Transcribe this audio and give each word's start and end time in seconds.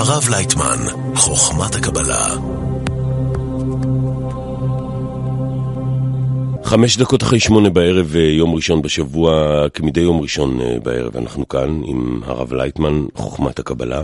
הרב 0.00 0.28
לייטמן, 0.30 0.78
חוכמת 1.14 1.74
הקבלה. 1.74 2.26
חמש 6.64 6.96
דקות 6.96 7.22
אחרי 7.22 7.40
שמונה 7.40 7.70
בערב, 7.70 8.16
אה, 8.16 8.20
יום 8.20 8.54
ראשון 8.54 8.82
בשבוע, 8.82 9.32
כמדי 9.74 10.00
יום 10.00 10.20
ראשון 10.20 10.60
אה, 10.60 10.76
בערב, 10.82 11.16
אנחנו 11.16 11.48
כאן 11.48 11.80
עם 11.84 12.20
הרב 12.24 12.52
לייטמן, 12.52 13.04
חוכמת 13.14 13.58
הקבלה, 13.58 14.02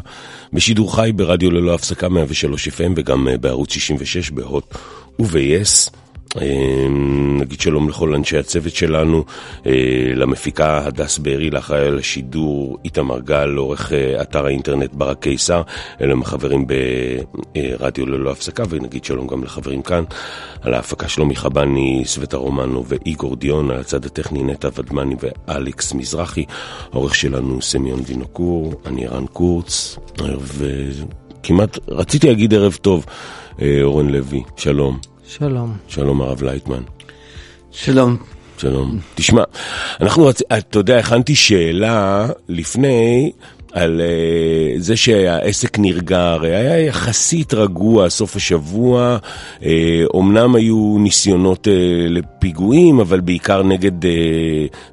בשידור 0.53 0.97
חי 0.97 1.11
ברדיו 1.15 1.51
ללא 1.51 1.75
הפסקה 1.75 2.09
103 2.09 2.69
FM 2.69 2.93
וגם 2.97 3.29
אה, 3.29 3.39
בערוץ 3.39 3.73
66 3.73 4.31
בהוט 4.31 4.75
וב-yes. 5.19 5.91
אמ, 6.41 7.39
נגיד 7.41 7.61
שלום 7.61 7.89
לכל 7.89 8.15
אנשי 8.15 8.39
הצוות 8.39 8.75
שלנו, 8.75 9.25
אה, 9.67 9.73
למפיקה 10.15 10.79
הדס 10.87 11.19
בארי, 11.19 11.51
לאחראי 11.51 11.87
על 11.87 11.99
השידור 11.99 12.79
איתמר 12.85 13.21
גל, 13.21 13.45
לעורך 13.45 13.93
אה, 13.93 14.23
אתר 14.23 14.47
האינטרנט 14.47 14.95
ברק 14.95 15.23
קיסר, 15.23 15.63
אלה 16.01 16.13
הם 16.13 16.23
החברים 16.23 16.67
ברדיו 16.67 18.07
ללא 18.07 18.31
הפסקה, 18.31 18.63
ונגיד 18.69 19.05
שלום 19.05 19.27
גם 19.27 19.45
לחברים 19.45 19.83
כאן, 19.83 20.05
על 20.61 20.75
ההפקה 20.75 21.09
שלומי 21.09 21.37
חבני, 21.37 22.03
סווטה 22.07 22.37
רומנו 22.37 22.85
ואיגור 22.87 23.37
דיון, 23.37 23.71
על 23.71 23.81
הצד 23.81 24.05
הטכני 24.05 24.43
נטע 24.43 24.69
ודמני 24.75 25.15
ואלכס 25.21 25.93
מזרחי, 25.93 26.45
העורך 26.93 27.15
שלנו 27.15 27.63
סמיון 27.63 28.01
וינוקור, 28.07 28.75
אני 28.87 29.07
רן 29.07 29.27
קורץ, 29.27 29.99
וכמעט, 30.57 31.79
רציתי 31.89 32.27
להגיד 32.27 32.55
ערב 32.55 32.79
טוב, 32.83 33.07
אה, 33.63 33.79
אורן 33.83 34.09
לוי, 34.09 34.43
שלום. 34.57 35.16
שלום. 35.29 35.77
שלום 35.89 36.21
הרב 36.21 36.43
לייטמן. 36.43 36.83
שלום. 37.71 38.17
שלום. 38.59 38.99
תשמע, 39.15 39.43
אנחנו, 40.01 40.27
רצ... 40.27 40.43
אתה 40.59 40.79
יודע, 40.79 40.99
הכנתי 40.99 41.35
שאלה 41.35 42.27
לפני 42.49 43.31
על 43.73 44.01
uh, 44.01 44.81
זה 44.81 44.97
שהעסק 44.97 45.79
נרגע, 45.79 46.23
הרי 46.23 46.57
היה 46.57 46.81
יחסית 46.81 47.55
רגוע 47.55 48.09
סוף 48.09 48.37
השבוע, 48.37 49.19
uh, 49.61 49.65
אומנם 50.15 50.55
היו 50.55 50.97
ניסיונות 50.99 51.67
uh, 51.67 51.71
לפיגועים, 52.09 53.01
אבל 53.01 53.21
בעיקר 53.21 53.63
נגד 53.63 54.05
uh, 54.05 54.09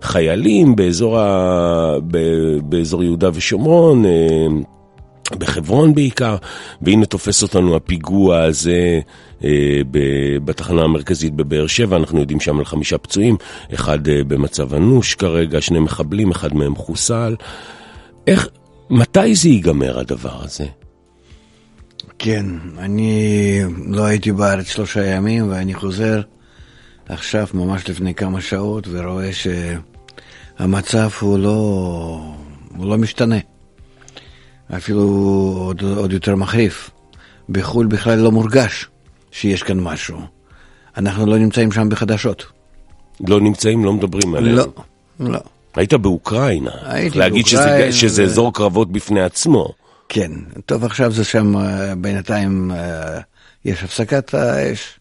חיילים 0.02 0.76
באזור, 0.76 1.20
ה... 1.20 1.96
ב... 2.08 2.18
באזור 2.64 3.04
יהודה 3.04 3.30
ושומרון. 3.34 4.06
Uh, 4.06 4.74
בחברון 5.38 5.94
בעיקר, 5.94 6.36
והנה 6.82 7.06
תופס 7.06 7.44
אותנו 7.44 7.76
הפיגוע 7.76 8.42
הזה 8.42 8.72
אה, 8.72 9.00
בתחנה 10.46 10.82
המרכזית 10.82 11.34
בבאר 11.34 11.68
שבע, 11.68 11.98
אנחנו 11.98 12.20
יודעים 12.20 12.40
שם 12.40 12.60
על 12.60 12.66
חמישה 12.66 12.98
פצועים, 12.98 13.38
אחד 13.74 14.08
אה, 14.08 14.24
במצב 14.24 14.74
אנוש 14.74 15.16
כרגע, 15.16 15.62
שני 15.62 15.80
מחבלים, 15.80 16.32
אחד 16.32 16.54
מהם 16.56 16.76
חוסל. 16.76 17.36
איך, 18.28 18.48
מתי 18.90 19.36
זה 19.36 19.50
ייגמר 19.50 20.00
הדבר 20.00 20.44
הזה? 20.44 20.66
כן, 22.20 22.46
אני 22.78 23.60
לא 23.88 24.06
הייתי 24.06 24.32
בארץ 24.32 24.68
שלושה 24.68 25.06
ימים 25.06 25.50
ואני 25.52 25.74
חוזר 25.74 26.22
עכשיו, 27.10 27.48
ממש 27.54 27.90
לפני 27.90 28.14
כמה 28.14 28.42
שעות, 28.42 28.88
ורואה 28.92 29.30
שהמצב 30.60 31.10
הוא 31.20 31.40
לא, 31.40 32.34
הוא 32.78 32.86
לא 32.88 32.98
משתנה. 32.98 33.38
אפילו 34.78 35.02
עוד, 35.58 35.82
עוד 35.82 36.14
יותר 36.14 36.36
מחריף. 36.36 36.90
בחו"ל 37.50 37.88
בכלל 37.88 38.20
לא 38.20 38.32
מורגש 38.32 38.90
שיש 39.34 39.64
כאן 39.64 39.80
משהו. 39.80 40.18
אנחנו 40.98 41.26
לא 41.26 41.38
נמצאים 41.38 41.72
שם 41.72 41.90
בחדשות. 41.90 42.46
לא 43.28 43.42
נמצאים, 43.42 43.86
לא 43.86 43.94
מדברים 43.94 44.36
עליהם. 44.36 44.56
לא, 44.56 44.68
לא. 45.20 45.40
היית 45.76 45.94
באוקראינה. 45.94 46.72
הייתי 46.84 47.20
להגיד 47.20 47.46
באוקראינה. 47.46 47.92
שזה, 47.92 48.08
שזה 48.10 48.24
אזור 48.24 48.54
קרבות 48.54 48.92
בפני 48.92 49.22
עצמו. 49.22 49.74
כן, 50.10 50.32
טוב 50.66 50.84
עכשיו 50.86 51.12
זה 51.12 51.24
שם 51.24 51.58
אה, 51.58 51.96
בינתיים 51.96 52.72
אה, 52.72 53.20
יש 53.66 53.84
הפסקת 53.84 54.34
האש, 54.34 55.00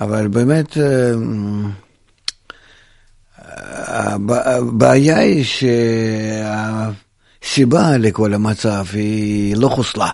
אבל 0.00 0.28
באמת 0.28 0.78
אה, 0.78 1.12
הב- 3.86 4.30
הבעיה 4.32 5.18
היא 5.18 5.44
שהסיבה 7.42 7.96
לכל 7.98 8.34
המצב 8.34 8.84
היא 8.92 9.56
לא 9.56 9.68
חוסלה. 9.68 10.08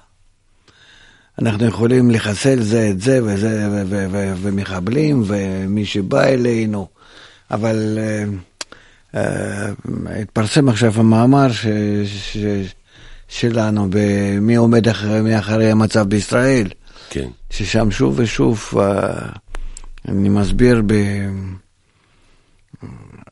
אנחנו 1.38 1.66
יכולים 1.66 2.10
לחסל 2.10 2.62
זה 2.62 2.88
את 2.90 3.00
זה 3.00 3.20
וזה 3.24 3.68
ו- 3.70 3.82
ו- 3.88 4.06
ו- 4.10 4.34
ומחבלים 4.42 5.22
ומי 5.26 5.84
שבא 5.84 6.24
אלינו, 6.24 6.88
אבל 7.50 7.98
אה, 7.98 8.24
אה, 9.14 9.70
התפרסם 10.20 10.68
עכשיו 10.68 10.92
המאמר 10.96 11.52
ש... 11.52 11.66
ש... 12.06 12.36
שלנו 13.28 13.86
במי 13.90 14.54
עומד 14.54 14.88
אחרי, 14.88 15.20
מאחורי 15.20 15.70
המצב 15.70 16.08
בישראל, 16.08 16.68
כן. 17.10 17.28
ששם 17.50 17.90
שוב 17.90 18.14
ושוב 18.18 18.70
אה, 18.76 19.28
אני 20.08 20.28
מסביר 20.28 20.82
ב... 20.86 20.92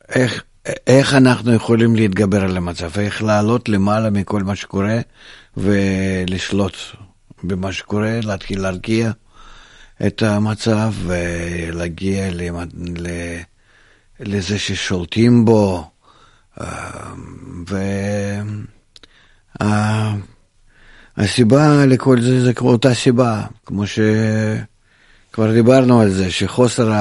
איך, 0.09 0.43
איך 0.87 1.13
אנחנו 1.13 1.53
יכולים 1.53 1.95
להתגבר 1.95 2.43
על 2.43 2.57
המצב, 2.57 2.99
איך 2.99 3.23
לעלות 3.23 3.69
למעלה 3.69 4.09
מכל 4.09 4.43
מה 4.43 4.55
שקורה 4.55 4.99
ולשלוט 5.57 6.75
במה 7.43 7.71
שקורה, 7.71 8.19
להתחיל 8.23 8.61
להרגיע 8.61 9.11
את 10.07 10.21
המצב 10.21 10.93
ולהגיע 11.03 12.29
לזה 14.19 14.59
ששולטים 14.59 15.45
בו. 15.45 15.89
אה, 16.61 17.13
ו... 17.69 17.77
ה- 19.61 20.15
הסיבה 21.17 21.85
לכל 21.85 22.21
זה 22.21 22.43
זה 22.43 22.51
אותה 22.61 22.93
סיבה, 22.93 23.41
כמו 23.65 23.83
שכבר 23.87 25.51
דיברנו 25.53 26.01
על 26.01 26.09
זה, 26.11 26.31
שחוסר 26.31 26.91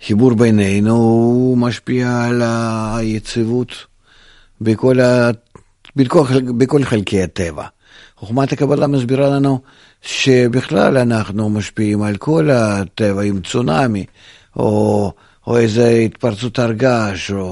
החיבור 0.00 0.34
בינינו 0.34 0.94
הוא 0.94 1.58
משפיע 1.58 2.24
על 2.24 2.42
היציבות 2.44 3.86
בכל, 4.60 5.00
ה... 5.00 5.30
בכל, 5.96 6.24
בכל 6.58 6.84
חלקי 6.84 7.22
הטבע. 7.22 7.66
חוכמת 8.16 8.52
הקבלה 8.52 8.86
מסבירה 8.86 9.28
לנו 9.28 9.60
שבכלל 10.02 10.98
אנחנו 10.98 11.50
משפיעים 11.50 12.02
על 12.02 12.16
כל 12.16 12.50
הטבע 12.50 13.22
עם 13.22 13.40
צונאמי, 13.40 14.04
או, 14.56 15.12
או 15.46 15.58
איזה 15.58 15.88
התפרצות 15.88 16.58
הר 16.58 16.72
געש, 16.72 17.30
או 17.30 17.42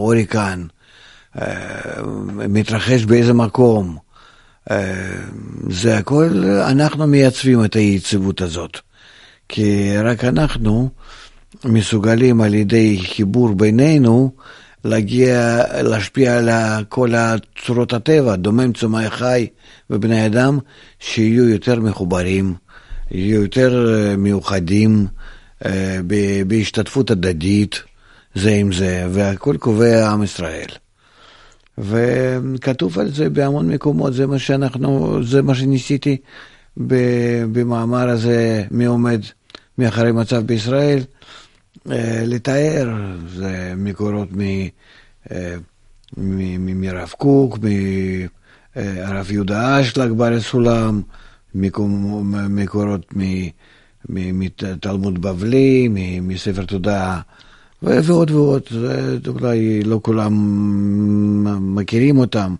הוריקן. 0.00 0.66
אה, 1.38 2.02
מתרחש 2.48 3.04
באיזה 3.04 3.32
מקום. 3.32 3.96
אה, 4.70 5.12
זה 5.70 5.98
הכל, 5.98 6.28
אנחנו 6.70 7.06
מייצבים 7.06 7.64
את 7.64 7.76
היציבות 7.76 8.40
הזאת. 8.40 8.78
כי 9.48 9.98
רק 9.98 10.24
אנחנו 10.24 10.88
מסוגלים 11.64 12.40
על 12.40 12.54
ידי 12.54 12.98
חיבור 13.02 13.54
בינינו 13.54 14.30
להגיע, 14.86 15.62
להשפיע 15.82 16.38
על 16.38 16.48
כל 16.88 17.10
צורות 17.64 17.92
הטבע, 17.92 18.36
דומם 18.36 18.72
צומח 18.72 19.14
חי 19.14 19.46
ובני 19.90 20.26
אדם, 20.26 20.58
שיהיו 21.00 21.48
יותר 21.48 21.80
מחוברים, 21.80 22.54
יהיו 23.10 23.42
יותר 23.42 23.94
אה, 23.94 24.16
מיוחדים, 24.16 25.06
אה, 25.66 26.00
בהשתתפות 26.46 27.10
הדדית 27.10 27.82
זה 28.34 28.50
עם 28.50 28.72
זה, 28.72 29.06
והכל 29.10 29.56
קובע 29.56 30.10
עם 30.10 30.22
ישראל. 30.22 30.68
וכתוב 31.78 32.98
על 32.98 33.12
זה 33.12 33.30
בהמון 33.30 33.68
מקומות, 33.68 34.14
זה 34.14 34.26
מה 34.26 34.38
שאנחנו, 34.38 35.18
זה 35.24 35.42
מה 35.42 35.54
שניסיתי 35.54 36.16
במאמר 37.52 38.08
הזה, 38.08 38.64
מי 38.70 38.84
עומד 38.84 39.20
מאחורי 39.78 40.12
מצב 40.12 40.46
בישראל, 40.46 41.00
לתאר, 42.26 42.94
זה 43.34 43.72
מקורות 43.76 44.28
מ- 44.32 44.68
אה, 45.32 45.56
מ- 46.16 46.80
מרב 46.80 47.12
קוק, 47.18 47.58
מהרב 48.76 49.30
יהודה 49.30 49.80
אשלג 49.80 50.10
הסולם, 50.20 51.02
מקום- 51.54 52.34
מקורות 52.48 53.12
מתלמוד 54.08 55.22
בבלי, 55.22 55.88
מספר 56.22 56.64
תודעה. 56.64 57.20
ועוד 57.82 58.30
ועוד, 58.30 58.62
אולי 59.28 59.82
לא 59.82 60.00
כולם 60.02 60.32
מכירים 61.76 62.18
אותם, 62.18 62.54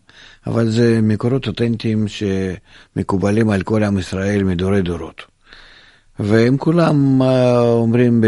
אבל 0.46 0.70
זה 0.70 1.00
מקורות 1.02 1.46
אותנטיים 1.46 2.06
שמקובלים 2.08 3.50
על 3.50 3.62
כל 3.62 3.82
עם 3.82 3.98
ישראל 3.98 4.44
מדורי 4.44 4.82
דורות. 4.82 5.35
והם 6.18 6.56
כולם 6.56 7.22
אה, 7.22 7.60
אומרים 7.60 8.20
ב... 8.20 8.26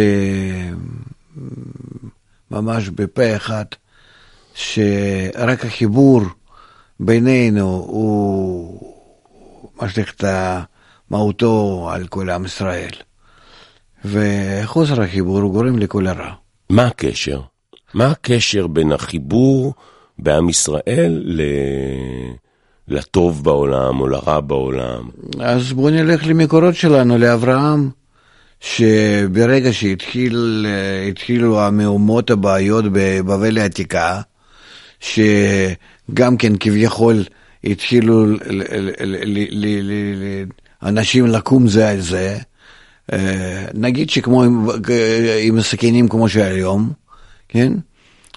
ממש 2.51 2.89
בפה 2.89 3.37
אחד, 3.37 3.65
שרק 4.55 5.65
החיבור 5.65 6.23
בינינו 7.01 7.69
הוא 7.69 8.95
משליך 9.83 10.15
את 10.15 10.25
מהותו 11.11 11.89
על 11.93 12.07
כל 12.07 12.31
עם 12.31 12.45
ישראל. 12.45 12.91
וחוסר 14.05 15.03
החיבור 15.03 15.41
הוא 15.41 15.53
גורם 15.53 15.79
לכל 15.79 16.07
הרע. 16.07 16.33
מה 16.71 16.87
הקשר? 16.87 17.41
מה 17.95 18.11
הקשר 18.11 18.67
בין 18.67 18.93
החיבור 18.93 19.75
בעם 20.19 20.49
ישראל 20.49 21.23
ל... 21.25 21.43
לטוב 22.89 23.45
בעולם 23.45 24.01
או 24.01 24.09
לרע 24.09 24.41
בעולם? 24.41 25.09
אז 25.41 25.73
בואו 25.73 25.91
נלך 25.91 26.27
למקורות 26.27 26.75
שלנו, 26.75 27.19
לאברהם, 27.19 27.91
שברגע 28.61 29.71
שהתחילו 29.73 31.61
המהומות 31.61 32.31
הבעיות 32.31 32.85
בבבל 32.93 33.59
העתיקה, 33.59 34.21
שגם 35.01 36.37
כן 36.39 36.53
כביכול 36.61 37.25
התחילו 37.65 38.27
אנשים 40.83 41.27
לקום 41.27 41.69
זה 41.69 41.89
על 41.89 42.01
זה, 42.01 42.39
אה, 43.13 43.65
נגיד 43.75 44.11
שכמו 44.11 44.43
עם, 44.43 44.69
עם 45.43 45.59
הסכינים 45.59 46.09
כמו 46.09 46.29
שהיום, 46.29 46.93
כן? 47.49 47.73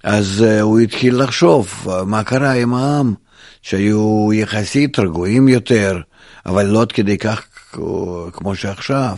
אז 0.03 0.45
אה, 0.47 0.61
הוא 0.61 0.79
התחיל 0.79 1.15
לחשוב 1.23 1.87
מה 2.05 2.23
קרה 2.23 2.53
עם 2.53 2.73
העם, 2.73 3.13
שהיו 3.61 4.29
יחסית 4.33 4.99
רגועים 4.99 5.47
יותר, 5.47 6.01
אבל 6.45 6.65
לא 6.65 6.81
עד 6.81 6.91
כדי 6.91 7.17
כך 7.17 7.45
כמו 8.33 8.55
שעכשיו. 8.55 9.15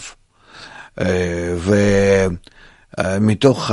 אה, 1.02 1.56
ומתוך 3.00 3.72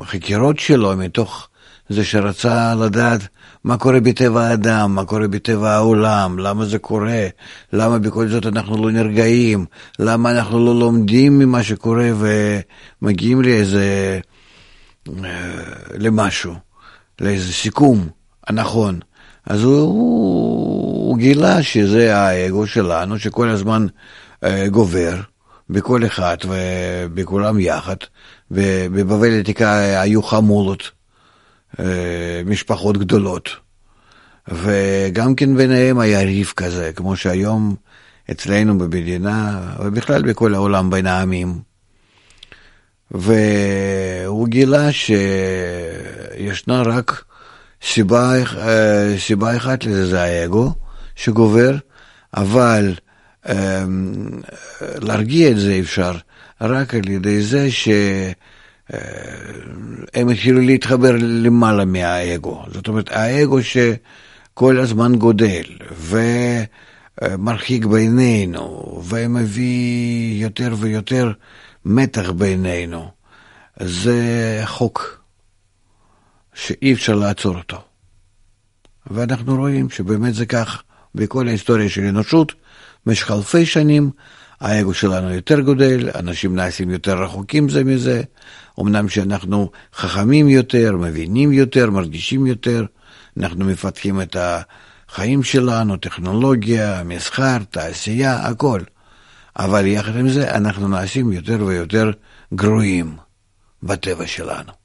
החקירות 0.00 0.58
שלו, 0.58 0.96
מתוך 0.96 1.48
זה 1.88 2.04
שרצה 2.04 2.74
לדעת 2.74 3.20
מה 3.64 3.78
קורה 3.78 4.00
בטבע 4.00 4.42
האדם, 4.42 4.94
מה 4.94 5.04
קורה 5.04 5.28
בטבע 5.28 5.70
העולם, 5.70 6.38
למה 6.38 6.64
זה 6.64 6.78
קורה, 6.78 7.26
למה 7.72 7.98
בכל 7.98 8.28
זאת 8.28 8.46
אנחנו 8.46 8.82
לא 8.82 8.90
נרגעים, 8.90 9.64
למה 9.98 10.30
אנחנו 10.30 10.66
לא 10.66 10.80
לומדים 10.80 11.38
ממה 11.38 11.62
שקורה 11.62 12.10
ומגיעים 13.02 13.42
לאיזה, 13.42 14.20
אה, 15.08 15.52
למשהו, 15.98 16.54
לאיזה 17.20 17.52
סיכום 17.52 18.08
הנכון. 18.50 19.00
אז 19.46 19.62
הוא, 19.62 19.80
הוא 21.08 21.18
גילה 21.18 21.62
שזה 21.62 22.16
האגו 22.16 22.66
שלנו, 22.66 23.18
שכל 23.18 23.48
הזמן 23.48 23.86
אה, 24.44 24.68
גובר 24.68 25.16
בכל 25.70 26.06
אחד 26.06 26.36
ובכולם 26.48 27.60
יחד, 27.60 27.96
ובבבל 28.50 29.30
העתיקה 29.30 30.00
היו 30.00 30.22
חמולות. 30.22 30.90
אה, 31.78 32.42
משפחות 32.46 32.98
גדולות. 32.98 33.48
וגם 34.48 35.34
כן 35.34 35.56
ביניהם 35.56 35.98
היה 35.98 36.22
ריב 36.22 36.52
כזה, 36.56 36.90
כמו 36.96 37.16
שהיום 37.16 37.74
אצלנו 38.30 38.78
במדינה, 38.78 39.60
ובכלל 39.84 40.22
בכל 40.22 40.54
העולם 40.54 40.90
בין 40.90 41.06
העמים. 41.06 41.58
והוא 43.10 44.48
גילה 44.48 44.88
שישנה 44.92 46.82
רק 46.82 47.24
סיבה, 47.82 48.34
אה, 48.58 49.14
סיבה 49.18 49.56
אחת 49.56 49.84
לזה, 49.84 50.06
זה 50.06 50.22
האגו 50.22 50.72
שגובר, 51.16 51.76
אבל 52.34 52.94
אה, 53.48 53.84
להרגיע 55.00 55.50
את 55.50 55.56
זה 55.56 55.78
אפשר 55.80 56.12
רק 56.60 56.94
על 56.94 57.08
ידי 57.08 57.42
זה 57.42 57.70
ש... 57.70 57.88
הם 60.14 60.28
התחילו 60.28 60.60
להתחבר 60.60 61.16
למעלה 61.20 61.84
מהאגו. 61.84 62.64
זאת 62.72 62.88
אומרת, 62.88 63.10
האגו 63.12 63.58
שכל 63.62 64.78
הזמן 64.78 65.16
גודל 65.16 65.62
ומרחיק 67.22 67.84
בינינו 67.84 69.00
ומביא 69.08 70.42
יותר 70.42 70.74
ויותר 70.78 71.32
מתח 71.84 72.30
בינינו, 72.30 73.08
זה 73.80 74.60
חוק 74.64 75.19
שאי 76.66 76.92
אפשר 76.92 77.14
לעצור 77.14 77.56
אותו. 77.56 77.82
ואנחנו 79.10 79.56
רואים 79.56 79.90
שבאמת 79.90 80.34
זה 80.34 80.46
כך 80.46 80.82
בכל 81.14 81.48
ההיסטוריה 81.48 81.88
של 81.88 82.04
האנושות, 82.04 82.52
במשך 83.06 83.30
אלפי 83.30 83.66
שנים 83.66 84.10
האגו 84.60 84.94
שלנו 84.94 85.34
יותר 85.34 85.60
גודל, 85.60 86.10
אנשים 86.14 86.56
נעשים 86.56 86.90
יותר 86.90 87.22
רחוקים 87.22 87.68
זה 87.68 87.84
מזה, 87.84 88.22
אמנם 88.80 89.08
שאנחנו 89.08 89.70
חכמים 89.94 90.48
יותר, 90.48 90.96
מבינים 90.96 91.52
יותר, 91.52 91.90
מרגישים 91.90 92.46
יותר, 92.46 92.84
אנחנו 93.36 93.64
מפתחים 93.64 94.20
את 94.20 94.36
החיים 94.38 95.42
שלנו, 95.42 95.96
טכנולוגיה, 95.96 97.02
מסחר, 97.04 97.56
תעשייה, 97.70 98.46
הכל. 98.46 98.80
אבל 99.58 99.86
יחד 99.86 100.16
עם 100.16 100.28
זה 100.28 100.50
אנחנו 100.50 100.88
נעשים 100.88 101.32
יותר 101.32 101.64
ויותר 101.64 102.10
גרועים 102.54 103.16
בטבע 103.82 104.26
שלנו. 104.26 104.79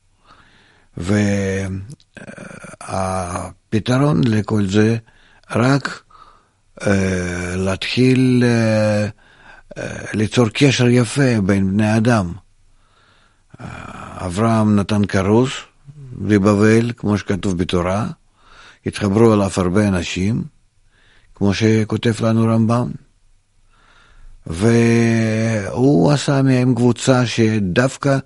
והפתרון 2.87 4.23
לכל 4.23 4.65
זה 4.67 4.97
רק 5.51 6.01
uh, 6.79 6.85
להתחיל 7.55 8.43
uh, 8.43 9.81
ליצור 10.13 10.49
קשר 10.53 10.87
יפה 10.87 11.41
בין 11.41 11.71
בני 11.71 11.97
אדם. 11.97 12.33
אברהם 14.25 14.75
נתן 14.75 15.05
כרוז 15.05 15.49
בבבל, 16.17 16.91
כמו 16.97 17.17
שכתוב 17.17 17.57
בתורה, 17.57 18.07
התחברו 18.85 19.33
אליו 19.33 19.49
הרבה 19.57 19.87
אנשים, 19.87 20.43
כמו 21.35 21.53
שכותב 21.53 22.25
לנו 22.25 22.47
רמב"ם, 22.47 22.91
והוא 24.47 26.11
עשה 26.11 26.41
מהם 26.41 26.75
קבוצה 26.75 27.25
שדווקא 27.25 28.17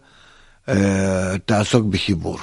אה, 0.69 1.38
תעסוק 1.45 1.86
בחיבור. 1.86 2.39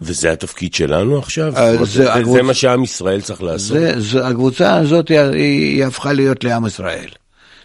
וזה 0.00 0.32
התפקיד 0.32 0.74
שלנו 0.74 1.18
עכשיו? 1.18 1.52
זה, 1.52 1.84
זה, 1.84 2.14
הקבוצ... 2.14 2.36
זה 2.36 2.42
מה 2.42 2.54
שעם 2.54 2.84
ישראל 2.84 3.20
צריך 3.20 3.42
לעשות? 3.42 3.76
זה, 3.76 4.00
זה, 4.00 4.26
הקבוצה 4.26 4.76
הזאת 4.76 5.08
היא, 5.08 5.18
היא 5.18 5.84
הפכה 5.84 6.12
להיות 6.12 6.44
לעם 6.44 6.66
ישראל. 6.66 7.08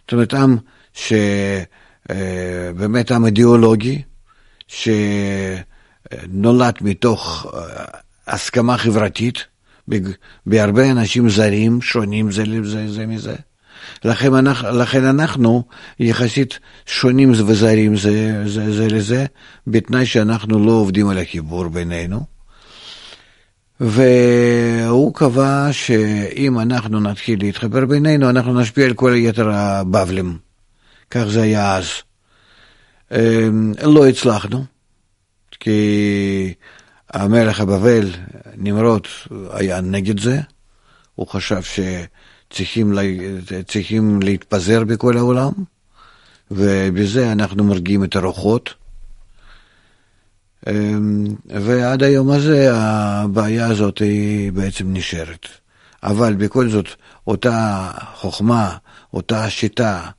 זאת 0.02 0.12
אומרת, 0.12 0.34
עם 0.34 0.58
שבאמת 0.94 2.12
אה, 3.12 3.16
עם 3.16 3.26
אידיאולוגי, 3.26 4.02
שנולד 4.68 5.64
מתוך 6.82 7.46
אה, 7.54 7.86
הסכמה 8.28 8.78
חברתית, 8.78 9.46
בהרבה 10.46 10.92
אנשים 10.92 11.30
זרים, 11.30 11.82
שונים 11.82 12.32
זה 12.32 12.44
לזה 12.46 12.92
זה 12.92 13.06
מזה. 13.06 13.36
לכן 14.06 14.34
אנחנו, 14.34 14.72
לכן 14.72 15.04
אנחנו 15.04 15.64
יחסית 16.00 16.60
שונים 16.86 17.32
וזרים 17.32 17.98
זה, 17.98 18.44
זה, 18.48 18.72
זה 18.72 18.88
לזה, 18.88 19.26
בתנאי 19.68 20.06
שאנחנו 20.06 20.66
לא 20.66 20.72
עובדים 20.72 21.10
על 21.10 21.18
החיבור 21.18 21.68
בינינו. 21.68 22.26
והוא 23.80 25.14
קבע 25.14 25.68
שאם 25.72 26.60
אנחנו 26.60 27.00
נתחיל 27.00 27.40
להתחבר 27.40 27.86
בינינו, 27.86 28.30
אנחנו 28.30 28.60
נשפיע 28.60 28.86
על 28.86 28.94
כל 28.94 29.14
יתר 29.16 29.50
הבבלים. 29.50 30.38
כך 31.12 31.24
זה 31.24 31.42
היה 31.42 31.76
אז. 31.76 31.86
אמ, 33.12 33.74
לא 33.84 34.08
הצלחנו, 34.08 34.66
כי 35.60 36.54
המלך 37.10 37.60
הבבל, 37.60 38.10
נמרוד, 38.58 39.08
היה 39.52 39.82
נגד 39.82 40.20
זה. 40.20 40.40
הוא 41.16 41.28
חשב 41.28 41.62
שצריכים 42.54 44.22
להתפזר 44.22 44.84
בכל 44.84 45.18
העולם, 45.18 45.52
ובזה 46.52 47.32
אנחנו 47.32 47.64
מרגיעים 47.64 48.04
את 48.04 48.16
הרוחות. 48.16 48.74
אמ, 50.68 51.26
ועד 51.46 52.04
היום 52.04 52.32
הזה 52.32 52.70
הבעיה 52.74 53.68
הזאת 53.68 53.98
היא 54.00 54.52
בעצם 54.52 54.94
נשארת. 54.94 55.48
אבל 56.04 56.34
בכל 56.34 56.70
זאת, 56.70 56.88
אותה 57.28 57.92
חוכמה, 58.16 58.78
אותה 59.14 59.50
שיטה 59.50 60.10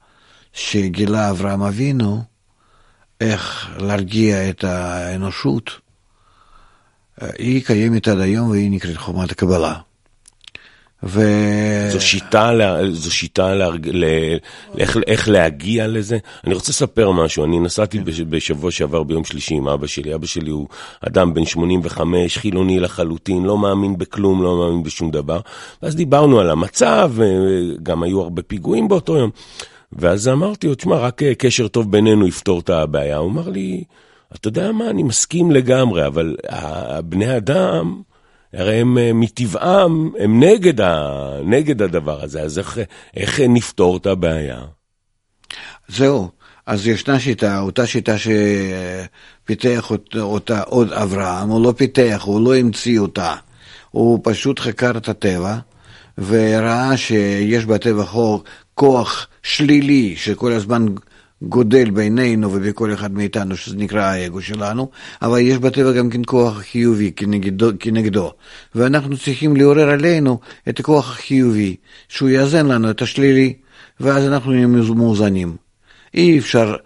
שגילה 0.52 1.30
אברהם 1.30 1.62
אבינו, 1.62 2.22
איך 3.20 3.70
להרגיע 3.78 4.50
את 4.50 4.64
האנושות, 4.64 5.70
היא 7.20 7.64
קיימת 7.64 8.08
עד 8.08 8.18
היום 8.18 8.50
והיא 8.50 8.70
נקראת 8.70 8.96
חומת 8.96 9.30
הקבלה. 9.30 9.74
ו... 11.04 11.20
זו 11.92 12.00
שיטה, 12.00 12.52
זו 12.90 13.14
שיטה 13.14 13.54
להרג... 13.54 13.88
ל... 13.92 14.04
איך, 14.78 14.96
איך 15.06 15.28
להגיע 15.28 15.86
לזה. 15.86 16.18
אני 16.46 16.54
רוצה 16.54 16.70
לספר 16.70 17.10
משהו, 17.10 17.44
אני 17.44 17.60
נסעתי 17.60 17.98
כן. 17.98 18.04
בשבוע 18.30 18.70
שעבר 18.70 19.02
ביום 19.02 19.24
שלישי 19.24 19.54
עם 19.54 19.68
אבא 19.68 19.86
שלי. 19.86 20.14
אבא 20.14 20.26
שלי 20.26 20.50
הוא 20.50 20.68
אדם 21.00 21.34
בן 21.34 21.44
85, 21.44 22.38
חילוני 22.38 22.80
לחלוטין, 22.80 23.44
לא 23.44 23.58
מאמין 23.58 23.98
בכלום, 23.98 24.42
לא 24.42 24.56
מאמין 24.58 24.82
בשום 24.82 25.10
דבר. 25.10 25.40
ואז 25.82 25.96
דיברנו 25.96 26.40
על 26.40 26.50
המצב, 26.50 27.12
גם 27.82 28.02
היו 28.02 28.20
הרבה 28.20 28.42
פיגועים 28.42 28.88
באותו 28.88 29.16
יום. 29.16 29.30
ואז 29.92 30.28
אמרתי 30.28 30.66
לו, 30.66 30.74
תשמע, 30.74 30.96
רק 30.96 31.22
קשר 31.38 31.68
טוב 31.68 31.92
בינינו 31.92 32.26
יפתור 32.26 32.60
את 32.60 32.70
הבעיה. 32.70 33.16
הוא 33.16 33.30
אמר 33.30 33.48
לי, 33.48 33.84
אתה 34.34 34.48
יודע 34.48 34.72
מה, 34.72 34.90
אני 34.90 35.02
מסכים 35.02 35.50
לגמרי, 35.50 36.06
אבל 36.06 36.36
בני 37.04 37.36
אדם... 37.36 38.02
הרי 38.52 38.80
הם 38.80 38.98
אה, 38.98 39.10
מטבעם, 39.14 40.10
הם 40.18 40.42
נגד, 40.42 40.80
ה, 40.80 41.10
נגד 41.44 41.82
הדבר 41.82 42.22
הזה, 42.22 42.42
אז 42.42 42.58
איך, 42.58 42.78
איך 43.16 43.40
נפתור 43.48 43.96
את 43.96 44.06
הבעיה? 44.06 44.60
זהו, 45.88 46.28
אז 46.66 46.86
ישנה 46.86 47.20
שיטה, 47.20 47.60
אותה 47.60 47.86
שיטה 47.86 48.14
שפיתח 48.18 49.92
אותה 50.16 50.62
עוד 50.62 50.92
אברהם, 50.92 51.48
הוא 51.48 51.64
לא 51.64 51.72
פיתח, 51.76 52.22
הוא 52.24 52.44
לא 52.44 52.56
המציא 52.56 52.98
אותה. 52.98 53.34
הוא 53.90 54.20
פשוט 54.22 54.60
חקר 54.60 54.90
את 54.96 55.08
הטבע 55.08 55.56
וראה 56.18 56.96
שיש 56.96 57.64
בטבע 57.64 58.04
כוח 58.74 59.26
שלילי 59.42 60.14
שכל 60.16 60.52
הזמן 60.52 60.86
גודל 61.48 61.90
בינינו 61.90 62.52
ובכל 62.52 62.92
אחד 62.92 63.12
מאיתנו, 63.12 63.56
שזה 63.56 63.76
נקרא 63.76 64.02
האגו 64.02 64.42
שלנו, 64.42 64.90
אבל 65.22 65.38
יש 65.38 65.58
בטבע 65.58 65.92
גם 65.92 66.10
כן 66.10 66.20
כוח 66.26 66.58
חיובי 66.58 67.12
כנגדו, 67.16 67.70
כנגדו. 67.80 68.32
ואנחנו 68.74 69.16
צריכים 69.16 69.56
לעורר 69.56 69.90
עלינו 69.90 70.38
את 70.68 70.80
הכוח 70.80 71.10
החיובי, 71.10 71.76
שהוא 72.08 72.28
יאזן 72.28 72.66
לנו 72.66 72.90
את 72.90 73.02
השלילי, 73.02 73.54
ואז 74.00 74.26
אנחנו 74.26 74.52
נהיה 74.52 74.66
מאוזנים. 74.66 75.56
אי 76.14 76.38
אפשר, 76.38 76.76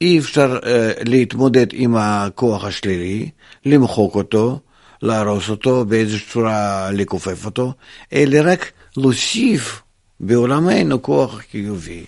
אי 0.00 0.18
אפשר 0.18 0.58
uh, 0.58 0.64
להתמודד 1.04 1.66
עם 1.72 1.96
הכוח 1.96 2.64
השלילי, 2.64 3.30
למחוק 3.66 4.14
אותו, 4.14 4.60
להרוס 5.02 5.48
אותו, 5.48 5.84
באיזושהי 5.84 6.28
צורה 6.28 6.90
לכופף 6.92 7.44
אותו, 7.44 7.72
אלא 8.12 8.38
רק 8.44 8.70
להוסיף 8.96 9.82
בעולמנו 10.20 11.02
כוח 11.02 11.40
חיובי. 11.50 12.04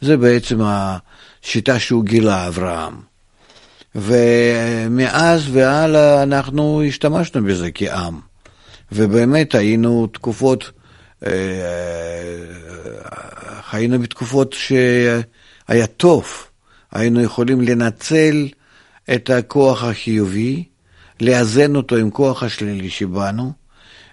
זה 0.00 0.16
בעצם 0.16 0.60
השיטה 1.44 1.78
שהוא 1.78 2.04
גילה, 2.04 2.48
אברהם. 2.48 2.94
ומאז 3.94 5.48
והלאה 5.52 6.22
אנחנו 6.22 6.82
השתמשנו 6.88 7.44
בזה 7.44 7.70
כעם. 7.74 8.20
ובאמת 8.92 9.54
היינו 9.54 10.06
תקופות, 10.06 10.70
אה, 11.26 11.30
היינו 13.72 13.98
בתקופות 13.98 14.52
שהיה 14.52 15.86
טוב, 15.96 16.24
היינו 16.92 17.20
יכולים 17.20 17.60
לנצל 17.60 18.48
את 19.14 19.30
הכוח 19.30 19.84
החיובי, 19.84 20.64
לאזן 21.20 21.76
אותו 21.76 21.96
עם 21.96 22.10
כוח 22.10 22.42
השלילי 22.42 22.90
שבנו, 22.90 23.52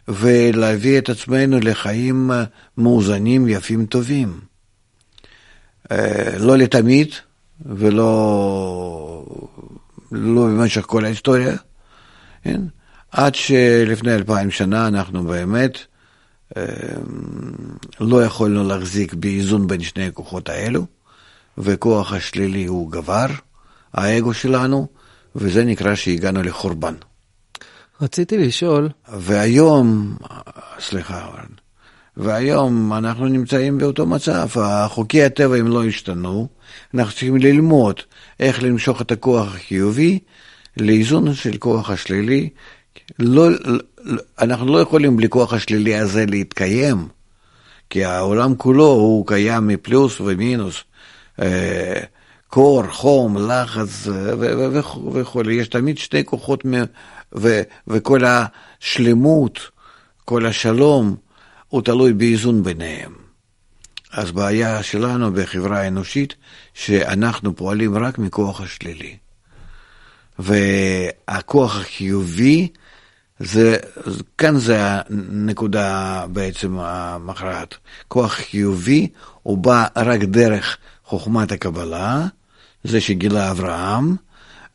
ולהביא 0.08 0.98
את 0.98 1.10
עצמנו 1.10 1.60
לחיים 1.60 2.32
מאוזנים, 2.78 3.48
יפים, 3.48 3.86
טובים. 3.86 4.51
אה, 5.92 6.38
לא 6.40 6.58
לתמיד 6.58 7.10
ולא 7.66 8.12
לא 10.12 10.46
במשך 10.46 10.82
כל 10.82 11.06
ההיסטוריה, 11.06 11.56
כן? 12.44 12.62
עד 13.12 13.36
שלפני 13.36 14.16
אלפיים 14.16 14.52
שנה 14.52 14.88
אנחנו 14.88 15.24
באמת 15.24 15.78
אה, 16.58 16.64
לא 18.00 18.26
יכולנו 18.26 18.68
להחזיק 18.68 19.14
באיזון 19.14 19.68
בין 19.68 19.82
שני 19.82 20.08
הכוחות 20.08 20.50
האלו, 20.50 20.86
וכוח 21.58 22.14
השלילי 22.14 22.66
הוא 22.66 22.92
גבר, 22.92 23.28
האגו 23.94 24.34
שלנו, 24.34 24.88
וזה 25.36 25.64
נקרא 25.64 25.96
שהגענו 25.96 26.44
לחורבן. 26.44 26.94
רציתי 28.02 28.38
לשאול... 28.38 28.90
והיום, 29.14 30.18
סליחה, 30.80 31.30
והיום 32.18 32.94
אנחנו 32.94 33.28
נמצאים 33.28 33.78
באותו 33.78 34.06
מצב, 34.06 34.48
חוקי 34.88 35.24
הטבע 35.24 35.56
הם 35.56 35.68
לא 35.68 35.86
השתנו, 35.86 36.48
אנחנו 36.94 37.12
צריכים 37.12 37.38
ללמוד 37.38 38.00
איך 38.40 38.64
למשוך 38.64 39.02
את 39.02 39.12
הכוח 39.12 39.56
החיובי 39.56 40.20
לאיזון 40.78 41.34
של 41.34 41.58
כוח 41.58 41.90
השלילי. 41.90 42.50
לא, 43.20 43.48
אנחנו 44.40 44.66
לא 44.66 44.80
יכולים 44.82 45.18
בלי 45.18 45.30
כוח 45.30 45.54
השלילי 45.54 45.96
הזה 45.96 46.26
להתקיים, 46.26 47.08
כי 47.90 48.06
העולם 48.06 48.56
כולו 48.56 48.88
הוא 48.88 49.28
קיים 49.28 49.68
מפלוס 49.68 50.22
ומינוס. 50.22 50.84
אה, 51.42 52.02
קור, 52.48 52.84
חום, 52.88 53.38
לחץ 53.38 54.08
וכו', 55.14 55.42
יש 55.52 55.68
תמיד 55.68 55.98
שני 55.98 56.26
כוחות 56.26 56.64
וכל 57.88 58.22
השלמות, 58.26 59.60
כל 60.26 60.46
השלום, 60.46 61.16
הוא 61.72 61.82
תלוי 61.82 62.14
באיזון 62.14 62.64
ביניהם. 62.64 63.14
אז 64.12 64.32
בעיה 64.32 64.84
שלנו 64.84 65.34
בחברה 65.34 65.80
האנושית, 65.80 66.36
שאנחנו 66.74 67.56
פועלים 67.56 67.98
רק 67.98 68.18
מכוח 68.18 68.62
השלילי. 68.62 69.18
והכוח 70.40 71.76
החיובי, 71.76 72.68
זה, 73.40 73.78
כאן 74.38 74.58
זה 74.58 74.78
הנקודה 74.82 76.26
בעצם 76.30 76.78
המכרעת. 76.80 77.76
כוח 78.08 78.34
חיובי 78.34 79.08
הוא 79.44 79.58
בא 79.58 79.86
רק 79.96 80.20
דרך 80.20 80.78
חוכמת 81.06 81.52
הקבלה, 81.52 82.26
זה 82.84 83.02
שגילה 83.02 83.52
אברהם, 83.52 84.16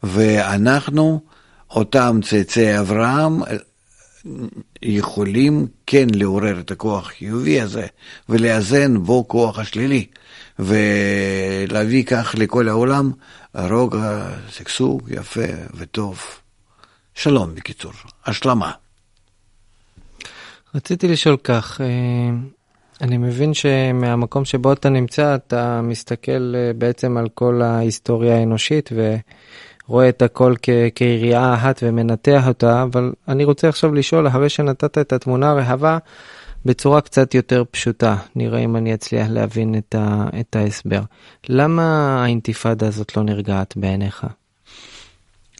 ואנחנו, 0.02 1.20
אותם 1.70 2.20
צאצאי 2.22 2.78
אברהם, 2.80 3.40
יכולים 4.82 5.66
כן 5.86 6.06
לעורר 6.14 6.60
את 6.60 6.70
הכוח 6.70 7.06
החיובי 7.06 7.60
הזה 7.60 7.86
ולאזן 8.28 8.98
בו 8.98 9.28
כוח 9.28 9.58
השלילי 9.58 10.06
ולהביא 10.58 12.04
כך 12.04 12.34
לכל 12.38 12.68
העולם 12.68 13.12
רוגע, 13.54 14.28
שגשוג 14.48 15.10
יפה 15.10 15.40
וטוב. 15.74 16.20
שלום 17.14 17.54
בקיצור, 17.54 17.92
השלמה. 18.26 18.72
רציתי 20.74 21.08
לשאול 21.08 21.36
כך, 21.44 21.80
אה, 21.80 21.86
אני 23.00 23.16
מבין 23.18 23.54
שמהמקום 23.54 24.44
שבו 24.44 24.72
אתה 24.72 24.88
נמצא 24.88 25.34
אתה 25.34 25.80
מסתכל 25.82 26.52
אה, 26.54 26.72
בעצם 26.78 27.16
על 27.16 27.28
כל 27.28 27.62
ההיסטוריה 27.62 28.36
האנושית 28.36 28.90
ו... 28.92 29.16
רואה 29.86 30.08
את 30.08 30.22
הכל 30.22 30.54
כ- 30.62 30.68
כיריעה 30.94 31.54
אחת 31.54 31.80
ומנתח 31.82 32.44
אותה, 32.48 32.82
אבל 32.82 33.12
אני 33.28 33.44
רוצה 33.44 33.68
עכשיו 33.68 33.94
לשאול, 33.94 34.28
אחרי 34.28 34.48
שנתת 34.48 34.98
את 34.98 35.12
התמונה 35.12 35.50
הרחבה, 35.50 35.98
בצורה 36.64 37.00
קצת 37.00 37.34
יותר 37.34 37.64
פשוטה, 37.70 38.16
נראה 38.36 38.58
אם 38.58 38.76
אני 38.76 38.94
אצליח 38.94 39.26
להבין 39.30 39.74
את, 39.74 39.94
ה- 39.94 40.26
את 40.40 40.56
ההסבר. 40.56 41.00
למה 41.48 41.82
האינתיפאדה 42.22 42.88
הזאת 42.88 43.16
לא 43.16 43.22
נרגעת 43.22 43.76
בעיניך? 43.76 44.26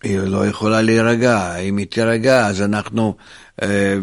היא 0.02 0.18
לא 0.18 0.47
יכולה 0.47 0.83
להירגע, 0.83 1.56
אם 1.56 1.76
היא 1.76 1.87
תירגע 1.87 2.47
אז 2.47 2.62
אנחנו, 2.62 3.14
אה, 3.62 3.97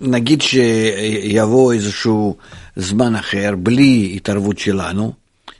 נגיד 0.00 0.42
שיבוא 0.42 1.72
איזשהו 1.72 2.36
זמן 2.76 3.14
אחר 3.14 3.54
בלי 3.58 4.12
התערבות 4.16 4.58
שלנו, 4.58 5.12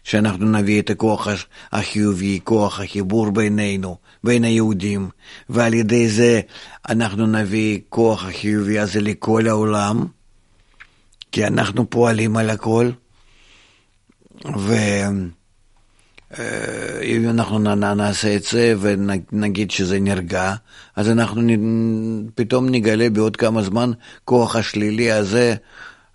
שאנחנו 0.06 0.46
נביא 0.46 0.80
את 0.80 0.90
הכוח 0.90 1.28
החיובי, 1.72 2.40
כוח 2.44 2.80
החיבור 2.80 3.30
בינינו, 3.30 3.96
בין 4.25 4.44
היהודים, 4.44 5.08
ועל 5.48 5.75
ידי 5.75 6.08
זה 6.08 6.40
אנחנו 6.88 7.26
נביא 7.26 7.80
כוח 7.88 8.25
החיובי 8.25 8.78
הזה 8.78 9.00
לכל 9.00 9.48
העולם, 9.48 10.06
כי 11.32 11.46
אנחנו 11.46 11.90
פועלים 11.90 12.36
על 12.36 12.50
הכל, 12.50 12.90
ואם 14.44 15.30
אנחנו 17.30 17.58
נעשה 17.75 18.36
את 18.36 18.44
זה 18.44 18.75
ונגיד 18.80 19.70
שזה 19.70 20.00
נרגע, 20.00 20.54
אז 20.96 21.08
אנחנו 21.10 21.42
פתאום 22.34 22.68
נגלה 22.68 23.10
בעוד 23.10 23.36
כמה 23.36 23.62
זמן 23.62 23.90
כוח 24.25 24.56
השלילי 24.56 25.12
הזה 25.12 25.54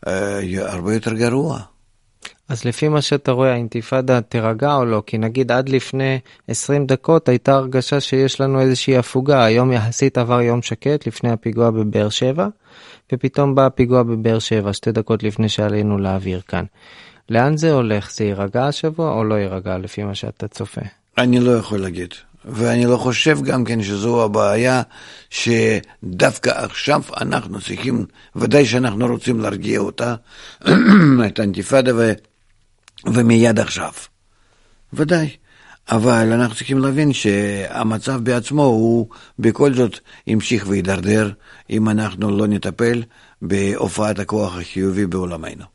אה, 0.07 0.39
הרבה 0.57 0.93
יותר 0.93 1.13
גרוע. 1.13 1.70
אז 2.51 2.65
לפי 2.65 2.87
מה 2.87 3.01
שאתה 3.01 3.31
רואה, 3.31 3.51
האינתיפאדה 3.53 4.21
תירגע 4.21 4.75
או 4.75 4.85
לא? 4.85 5.03
כי 5.05 5.17
נגיד 5.17 5.51
עד 5.51 5.69
לפני 5.69 6.19
20 6.47 6.85
דקות 6.85 7.29
הייתה 7.29 7.53
הרגשה 7.53 7.99
שיש 7.99 8.41
לנו 8.41 8.61
איזושהי 8.61 8.97
הפוגה. 8.97 9.43
היום 9.43 9.71
יחסית 9.71 10.17
עבר 10.17 10.41
יום 10.41 10.61
שקט 10.61 11.07
לפני 11.07 11.31
הפיגוע 11.31 11.71
בבאר 11.71 12.09
שבע, 12.09 12.47
ופתאום 13.13 13.55
בא 13.55 13.65
הפיגוע 13.65 14.03
בבאר 14.03 14.39
שבע, 14.39 14.73
שתי 14.73 14.91
דקות 14.91 15.23
לפני 15.23 15.49
שעלינו 15.49 15.97
לאוויר 15.97 16.41
כאן. 16.47 16.65
לאן 17.29 17.57
זה 17.57 17.71
הולך? 17.71 18.11
זה 18.11 18.23
יירגע 18.23 18.67
השבוע 18.67 19.13
או 19.13 19.23
לא 19.23 19.35
יירגע 19.35 19.77
לפי 19.77 20.03
מה 20.03 20.15
שאתה 20.15 20.47
צופה? 20.47 20.81
אני 21.17 21.39
לא 21.39 21.51
יכול 21.51 21.79
להגיד. 21.79 22.13
ואני 22.45 22.85
לא 22.85 22.97
חושב 22.97 23.41
גם 23.43 23.63
כן 23.63 23.83
שזו 23.83 24.23
הבעיה 24.23 24.81
שדווקא 25.29 26.49
עכשיו 26.49 27.01
אנחנו 27.21 27.61
צריכים, 27.61 28.05
ודאי 28.35 28.65
שאנחנו 28.65 29.07
רוצים 29.07 29.39
להרגיע 29.39 29.79
אותה, 29.79 30.15
את 31.27 31.39
האינתיפאדה 31.39 31.91
ומיד 33.05 33.59
עכשיו. 33.59 33.91
ודאי. 34.93 35.29
אבל 35.91 36.33
אנחנו 36.33 36.55
צריכים 36.55 36.79
להבין 36.79 37.13
שהמצב 37.13 38.19
בעצמו 38.23 38.63
הוא 38.63 39.07
בכל 39.39 39.73
זאת 39.73 39.99
ימשיך 40.27 40.65
וידרדר 40.67 41.31
אם 41.69 41.89
אנחנו 41.89 42.37
לא 42.37 42.47
נטפל 42.47 43.03
בהופעת 43.41 44.19
הכוח 44.19 44.57
החיובי 44.57 45.05
בעולמנו. 45.05 45.65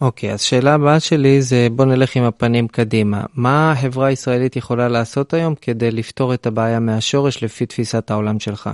אוקיי, 0.00 0.30
okay, 0.30 0.32
אז 0.32 0.40
שאלה 0.40 0.74
הבאה 0.74 1.00
שלי 1.00 1.42
זה 1.42 1.68
בוא 1.72 1.84
נלך 1.84 2.16
עם 2.16 2.22
הפנים 2.22 2.68
קדימה. 2.68 3.22
מה 3.34 3.72
החברה 3.72 4.06
הישראלית 4.06 4.56
יכולה 4.56 4.88
לעשות 4.88 5.34
היום 5.34 5.54
כדי 5.54 5.90
לפתור 5.90 6.34
את 6.34 6.46
הבעיה 6.46 6.80
מהשורש 6.80 7.44
לפי 7.44 7.66
תפיסת 7.66 8.10
העולם 8.10 8.40
שלך? 8.40 8.70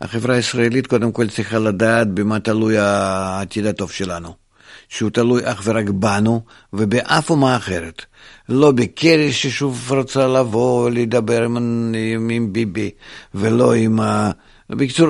החברה 0.00 0.34
הישראלית 0.34 0.86
קודם 0.86 1.12
כל 1.12 1.28
צריכה 1.28 1.58
לדעת 1.58 2.08
במה 2.08 2.40
תלוי 2.40 2.78
העתיד 2.78 3.66
הטוב 3.66 3.90
שלנו. 3.90 4.47
שהוא 4.88 5.10
תלוי 5.10 5.42
אך 5.44 5.60
ורק 5.64 5.88
בנו 5.88 6.40
ובאף 6.72 7.30
אומה 7.30 7.56
אחרת. 7.56 8.04
לא 8.48 8.70
בקרי 8.72 9.32
ששוב 9.32 9.92
רוצה 9.92 10.26
לבוא 10.26 10.90
לדבר 10.90 11.44
עם, 11.44 11.56
עם, 11.96 12.28
עם 12.30 12.52
ביבי, 12.52 12.90
ולא 13.34 13.74
עם 13.74 14.00
ה... 14.00 14.30
בקיצור, 14.70 15.08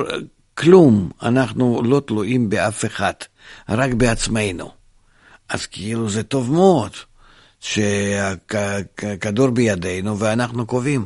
כלום, 0.53 1.09
אנחנו 1.23 1.81
לא 1.83 2.01
תלויים 2.07 2.49
באף 2.49 2.85
אחד, 2.85 3.13
רק 3.69 3.93
בעצמנו. 3.93 4.71
אז 5.49 5.65
כאילו 5.65 6.09
זה 6.09 6.23
טוב 6.23 6.51
מאוד 6.51 6.91
שהכדור 7.59 9.49
בידינו 9.49 10.19
ואנחנו 10.19 10.65
קובעים. 10.65 11.05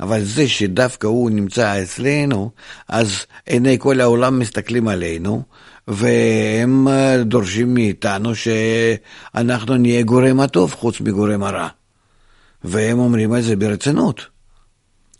אבל 0.00 0.24
זה 0.24 0.48
שדווקא 0.48 1.06
הוא 1.06 1.30
נמצא 1.30 1.82
אצלנו, 1.82 2.50
אז 2.88 3.26
עיני 3.46 3.76
כל 3.78 4.00
העולם 4.00 4.38
מסתכלים 4.38 4.88
עלינו, 4.88 5.42
והם 5.88 6.88
דורשים 7.22 7.74
מאיתנו 7.74 8.32
שאנחנו 8.34 9.76
נהיה 9.76 10.02
גורם 10.02 10.40
הטוב 10.40 10.74
חוץ 10.74 11.00
מגורם 11.00 11.42
הרע. 11.42 11.68
והם 12.64 12.98
אומרים 12.98 13.36
את 13.36 13.44
זה 13.44 13.56
ברצינות. 13.56 14.26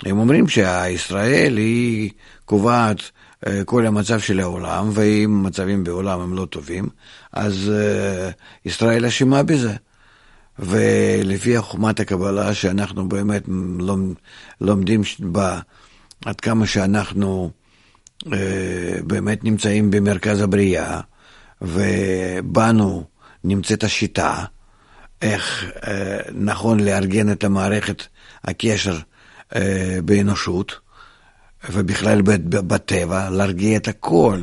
הם 0.04 0.18
אומרים 0.18 0.48
שישראל 0.48 1.56
היא 1.56 2.10
קובעת 2.44 2.98
אה, 3.46 3.64
כל 3.64 3.86
המצב 3.86 4.20
של 4.20 4.40
העולם, 4.40 4.90
ואם 4.92 5.42
מצבים 5.42 5.84
בעולם 5.84 6.20
הם 6.20 6.34
לא 6.34 6.44
טובים, 6.44 6.88
אז 7.32 7.72
אה, 7.74 8.30
ישראל 8.64 9.06
אשמה 9.06 9.42
בזה. 9.42 9.74
ולפי 10.58 11.58
חוכמת 11.58 12.00
הקבלה 12.00 12.54
שאנחנו 12.54 13.08
באמת 13.08 13.42
לומדים 14.60 15.02
בה, 15.18 15.60
עד 16.24 16.40
כמה 16.40 16.66
שאנחנו 16.66 17.50
אה, 17.50 17.63
באמת 19.06 19.44
נמצאים 19.44 19.90
במרכז 19.90 20.40
הבריאה, 20.40 21.00
ובנו 21.62 23.04
נמצאת 23.44 23.84
השיטה, 23.84 24.44
איך 25.22 25.64
נכון 26.34 26.80
לארגן 26.80 27.32
את 27.32 27.44
המערכת 27.44 28.02
הקשר 28.44 28.98
באנושות, 30.04 30.78
ובכלל 31.72 32.22
בטבע, 32.48 33.30
להרגיע 33.30 33.76
את 33.76 33.88
הכל, 33.88 34.40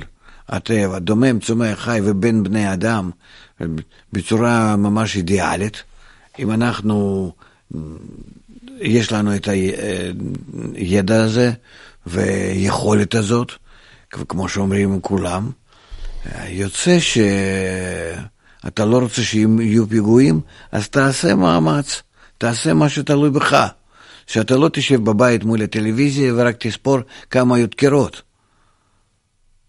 הטבע, 0.49 0.99
דומם, 0.99 1.39
צומח, 1.39 1.79
חי 1.79 1.99
ובין 2.03 2.43
בני 2.43 2.73
אדם, 2.73 3.11
בצורה 4.13 4.75
ממש 4.75 5.15
אידיאלית. 5.15 5.83
אם 6.39 6.51
אנחנו, 6.51 7.31
יש 8.77 9.11
לנו 9.11 9.35
את 9.35 9.47
הידע 10.75 11.23
הזה 11.23 11.51
ויכולת 12.07 13.15
הזאת, 13.15 13.51
כמו 14.09 14.49
שאומרים 14.49 15.01
כולם, 15.01 15.51
יוצא 16.47 16.97
שאתה 16.99 18.85
לא 18.85 18.97
רוצה 18.97 19.21
שיהיו 19.21 19.89
פיגועים, 19.89 20.41
אז 20.71 20.89
תעשה 20.89 21.35
מאמץ, 21.35 22.01
תעשה 22.37 22.73
מה 22.73 22.89
שתלוי 22.89 23.29
בך. 23.29 23.67
שאתה 24.27 24.57
לא 24.57 24.69
תשב 24.73 25.03
בבית 25.03 25.43
מול 25.43 25.61
הטלוויזיה 25.61 26.33
ורק 26.35 26.55
תספור 26.59 26.99
כמה 27.29 27.55
היו 27.55 27.67
דקירות. 27.67 28.21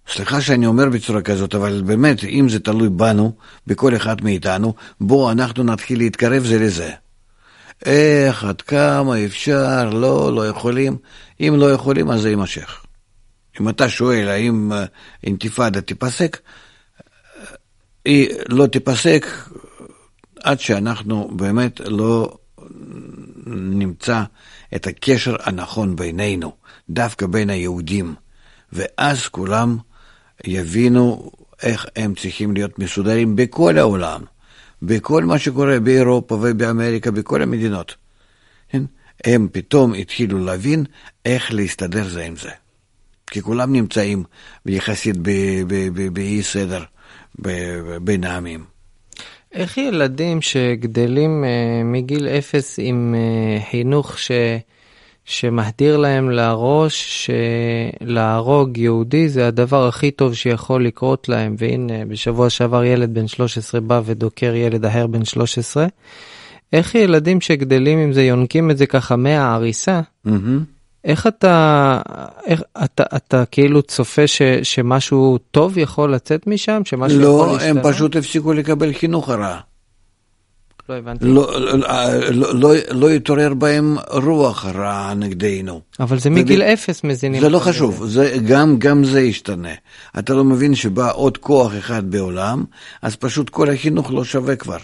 סליחה 0.09 0.41
שאני 0.41 0.67
אומר 0.67 0.89
בצורה 0.89 1.23
כזאת, 1.23 1.55
אבל 1.55 1.83
באמת, 1.87 2.25
אם 2.25 2.49
זה 2.49 2.61
תלוי 2.61 2.89
בנו, 2.89 3.33
בכל 3.67 3.97
אחד 3.97 4.25
מאיתנו, 4.25 4.75
בואו 5.01 5.31
אנחנו 5.31 5.65
נתחיל 5.65 5.99
להתקרב 5.99 6.45
זה 6.45 6.59
לזה. 6.59 6.91
איך, 7.85 8.45
עד 8.45 8.63
כמה 8.63 9.25
אפשר, 9.25 9.91
לא, 9.91 10.35
לא 10.35 10.49
יכולים. 10.49 10.97
אם 11.43 11.55
לא 11.57 11.73
יכולים, 11.73 12.11
אז 12.11 12.21
זה 12.21 12.31
יימשך. 12.31 12.85
אם 13.61 13.69
אתה 13.69 13.89
שואל 13.89 14.29
האם 14.29 14.73
אה, 14.73 14.85
אינתיפאדה 15.25 15.81
תיפסק, 15.81 16.39
אה, 16.41 17.45
היא 18.05 18.29
לא 18.49 18.67
תיפסק 18.67 19.27
עד 20.43 20.61
שאנחנו 20.61 21.31
באמת 21.37 21.81
לא 21.81 22.39
נמצא 23.47 24.23
את 24.75 24.87
הקשר 24.87 25.37
הנכון 25.43 25.97
בינינו, 25.97 26.53
דווקא 26.91 27.27
בין 27.27 27.51
היהודים, 27.51 28.15
ואז 28.73 29.27
כולם 29.27 29.77
יבינו 30.45 31.31
איך 31.63 31.87
הם 31.97 32.15
צריכים 32.15 32.55
להיות 32.55 32.79
מסודרים 32.79 33.37
בכל 33.37 33.79
העולם, 33.79 34.23
בכל 34.83 35.25
מה 35.25 35.39
שקורה 35.39 35.81
באירופה 35.81 36.35
ובאמריקה, 36.35 37.11
בכל 37.11 37.43
המדינות. 37.43 38.02
הם 39.25 39.49
פתאום 39.53 39.95
התחילו 39.95 40.45
להבין 40.45 40.85
איך 41.25 41.53
להסתדר 41.53 42.09
זה 42.09 42.25
עם 42.25 42.37
זה. 42.37 42.51
כי 43.27 43.43
כולם 43.43 43.73
נמצאים 43.73 44.25
יחסית 44.67 45.17
באי 46.13 46.43
סדר 46.43 46.83
בין 48.03 48.25
העמים. 48.25 48.65
איך 49.53 49.79
ילדים 49.79 50.43
שגדלים 50.43 51.45
uh, 51.45 51.85
מגיל 51.85 52.29
אפס 52.29 52.79
עם 52.83 53.15
uh, 53.15 53.71
חינוך 53.71 54.19
ש... 54.19 54.31
שמחדיר 55.25 55.97
להם 55.97 56.31
לראש 56.31 57.29
שלהרוג 58.03 58.79
יהודי 58.79 59.29
זה 59.29 59.47
הדבר 59.47 59.89
הכי 59.89 60.11
טוב 60.11 60.35
שיכול 60.35 60.87
לקרות 60.87 61.29
להם, 61.29 61.55
והנה 61.59 62.05
בשבוע 62.05 62.51
שעבר 62.51 62.85
ילד 62.85 63.15
בן 63.15 63.27
13 63.27 63.81
בא 63.81 64.01
ודוקר 64.05 64.55
ילד 64.55 64.85
אחר 64.85 65.07
בן 65.07 65.25
13, 65.25 65.87
איך 66.73 66.95
ילדים 66.95 67.41
שגדלים 67.41 67.99
עם 67.99 68.13
זה 68.13 68.23
יונקים 68.23 68.71
את 68.71 68.79
זה 68.79 68.87
ככה 68.87 69.17
מהעריסה, 69.17 70.01
mm-hmm. 70.27 70.31
איך 71.05 71.27
אתה, 71.27 72.01
איך 72.47 72.63
אתה, 72.85 73.03
אתה 73.17 73.45
כאילו 73.51 73.83
צופה 73.83 74.27
ש, 74.27 74.43
שמשהו 74.63 75.39
טוב 75.51 75.79
יכול 75.79 76.15
לצאת 76.15 76.47
משם? 76.47 76.83
שמשהו 76.85 77.19
לא, 77.19 77.27
יכול 77.27 77.47
להשתנה? 77.47 77.71
הם 77.71 77.93
פשוט 77.93 78.17
הפסיקו 78.17 78.53
לקבל 78.53 78.93
חינוך 78.93 79.29
הרע. 79.29 79.59
לא 80.89 80.95
הבנתי. 80.95 81.25
לא, 81.25 81.61
לא, 81.61 81.79
לא, 82.31 82.55
לא, 82.55 82.75
לא 82.91 83.11
יתעורר 83.11 83.55
בהם 83.55 83.97
רוח 84.11 84.67
רע 84.67 85.15
נגדנו. 85.15 85.81
אבל 86.01 86.19
זה 86.19 86.31
מגיל 86.31 86.63
אפס 86.63 87.05
מזינים. 87.05 87.41
זה 87.41 87.49
לא 87.49 87.59
חשוב, 87.59 88.07
זה, 88.07 88.37
גם, 88.47 88.79
גם 88.79 89.05
זה 89.05 89.21
ישתנה. 89.21 89.75
אתה 90.19 90.35
לא 90.35 90.45
מבין 90.45 90.75
שבא 90.75 91.13
עוד 91.13 91.39
כוח 91.39 91.73
אחד 91.79 92.11
בעולם, 92.11 92.65
אז 93.03 93.17
פשוט 93.17 93.51
כל 93.51 93.71
החינוך 93.71 94.13
לא 94.13 94.25
שווה 94.25 94.57
כבר. 94.57 94.79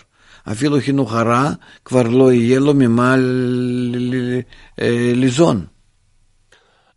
אפילו 0.53 0.81
חינוך 0.81 1.15
הרע 1.15 1.51
כבר 1.85 2.03
לא 2.03 2.33
יהיה 2.33 2.61
לו 2.61 2.75
ממה 2.75 3.17
לזון. 5.15 5.65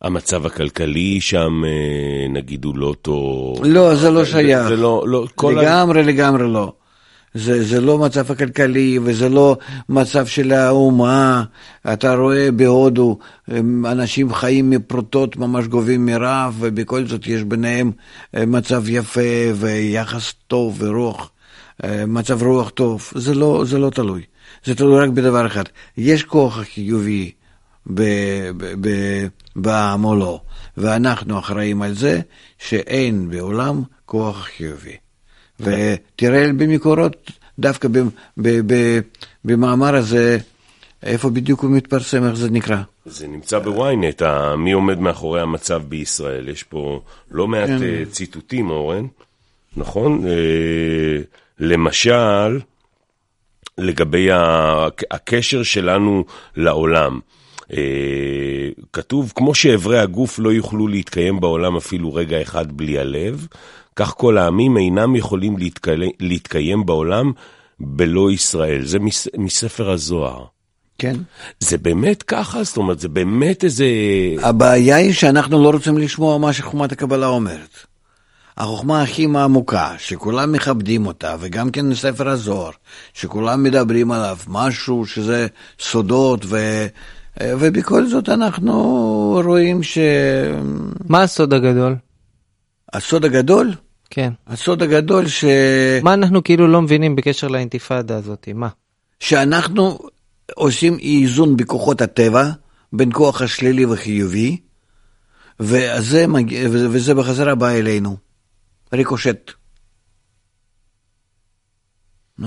המצב 0.02 0.46
הכלכלי 0.46 1.22
שם, 1.22 1.62
אה, 1.66 2.28
נגיד, 2.30 2.66
הוא 2.66 2.78
לא 2.78 2.96
טוב. 3.02 3.66
לא, 3.66 3.96
זה 3.96 4.12
לא 4.12 4.26
שייך. 4.26 4.68
זה 4.68 4.76
לא, 4.76 5.04
לא, 5.08 5.26
לגמרי, 5.44 6.00
ה... 6.00 6.04
לגמרי 6.04 6.44
לא. 6.54 6.74
זה, 7.34 7.64
זה 7.64 7.82
לא 7.82 7.98
מצב 7.98 8.32
הכלכלי 8.32 9.00
וזה 9.04 9.30
לא 9.30 9.58
מצב 9.90 10.26
של 10.26 10.52
האומה. 10.52 11.44
אתה 11.94 12.14
רואה 12.16 12.52
בהודו, 12.52 13.18
אנשים 13.86 14.34
חיים 14.34 14.70
מפרוטות, 14.70 15.38
ממש 15.38 15.68
גובים 15.68 16.06
מרעב, 16.06 16.58
ובכל 16.60 17.06
זאת 17.06 17.28
יש 17.28 17.44
ביניהם 17.44 17.92
אה, 18.36 18.46
מצב 18.46 18.90
יפה 18.90 19.22
ויחס 19.56 20.34
טוב 20.48 20.76
ורוח, 20.80 21.20
אה, 21.22 21.26
מצב 22.08 22.44
רוח 22.44 22.70
טוב. 22.70 23.12
זה 23.16 23.36
לא, 23.36 23.64
זה 23.66 23.80
לא 23.80 23.90
תלוי. 23.90 24.22
זה 24.64 24.76
תלוי 24.76 25.00
רק 25.00 25.10
בדבר 25.10 25.48
אחד. 25.48 25.64
יש 25.98 26.24
כוח 26.24 26.60
חיובי 26.62 27.32
בעם 29.56 30.06
או 30.06 30.16
לא, 30.16 30.42
ואנחנו 30.78 31.40
אחראים 31.40 31.82
על 31.82 31.94
זה 31.94 32.20
שאין 32.58 33.30
בעולם 33.30 33.82
כוח 34.06 34.44
חיובי. 34.44 34.96
ותראה 35.60 36.54
במקורות, 36.58 37.32
דווקא 37.60 37.88
במאמר 39.46 39.96
הזה, 39.96 40.38
איפה 41.04 41.30
בדיוק 41.30 41.64
הוא 41.64 41.72
מתפרסם, 41.72 42.24
איך 42.24 42.34
זה 42.34 42.50
נקרא? 42.50 42.82
זה 43.06 43.28
נמצא 43.28 43.60
בוויינט, 43.60 44.22
מי 44.58 44.72
עומד 44.72 45.00
מאחורי 45.00 45.42
המצב 45.42 45.82
בישראל. 45.90 46.50
יש 46.50 46.64
פה 46.64 47.02
לא 47.32 47.48
מעט 47.48 47.70
כן. 47.70 47.84
אה, 47.84 48.04
ציטוטים, 48.12 48.70
אורן, 48.70 49.06
נכון? 49.78 50.24
למשל, 51.62 52.60
לגבי 53.78 54.28
הקשר 55.12 55.64
שלנו 55.64 56.26
לעולם. 56.56 57.20
אה, 57.74 58.70
כתוב, 58.94 59.34
כמו 59.36 59.56
שאיברי 59.56 60.00
הגוף 60.00 60.40
לא 60.40 60.54
יוכלו 60.54 60.88
להתקיים 60.88 61.40
בעולם 61.40 61.78
אפילו 61.78 62.14
רגע 62.14 62.42
אחד 62.42 62.72
בלי 62.72 63.00
הלב, 63.00 63.48
כך 63.96 64.14
כל 64.18 64.38
העמים 64.38 64.78
אינם 64.78 65.16
יכולים 65.16 65.56
להתקיים 66.20 66.86
בעולם 66.86 67.32
בלא 67.80 68.32
ישראל. 68.32 68.86
זה 68.86 69.00
מס, 69.00 69.28
מספר 69.38 69.90
הזוהר. 69.90 70.46
כן. 70.98 71.16
זה 71.60 71.78
באמת 71.78 72.24
ככה? 72.24 72.64
זאת 72.64 72.78
אומרת, 72.78 73.00
זה 73.00 73.10
באמת 73.10 73.64
איזה... 73.64 73.86
הבעיה 74.42 74.96
היא 74.96 75.14
שאנחנו 75.14 75.64
לא 75.64 75.70
רוצים 75.70 75.98
לשמוע 75.98 76.38
מה 76.38 76.54
שחומת 76.54 76.92
הקבלה 76.92 77.28
אומרת. 77.28 77.91
החוכמה 78.58 79.02
הכי 79.02 79.24
עמוקה, 79.24 79.96
שכולם 79.98 80.52
מכבדים 80.52 81.06
אותה, 81.06 81.36
וגם 81.40 81.72
כן 81.72 81.96
ספר 81.96 82.30
הזוהר, 82.30 82.72
שכולם 83.14 83.64
מדברים 83.64 84.12
עליו, 84.12 84.38
משהו 84.48 85.06
שזה 85.06 85.48
סודות 85.80 86.46
ו... 86.46 86.86
ובכל 87.44 88.06
זאת 88.06 88.30
אנחנו 88.30 88.74
רואים 89.46 89.84
ש... 89.84 89.98
מה 91.10 91.22
הסוד 91.24 91.54
הגדול? 91.54 91.96
הסוד 92.94 93.26
הגדול? 93.26 93.74
כן. 94.10 94.34
הסוד 94.48 94.84
הגדול 94.84 95.28
ש... 95.28 95.46
מה 96.04 96.14
אנחנו 96.14 96.44
כאילו 96.44 96.68
לא 96.68 96.82
מבינים 96.82 97.16
בקשר 97.16 97.48
לאינתיפאדה 97.48 98.16
הזאת? 98.16 98.50
מה? 98.54 98.68
שאנחנו 99.20 100.00
עושים 100.56 100.98
איזון 101.00 101.58
בכוחות 101.58 102.02
הטבע 102.02 102.50
בין 102.94 103.10
כוח 103.14 103.42
השלילי 103.42 103.86
וחיובי, 103.86 104.58
וזה, 105.60 106.28
מגיע, 106.28 106.68
וזה 106.72 107.14
בחזרה 107.14 107.56
בא 107.56 107.70
אלינו. 107.70 108.31
ריקושט. 108.94 109.52
No. 112.40 112.46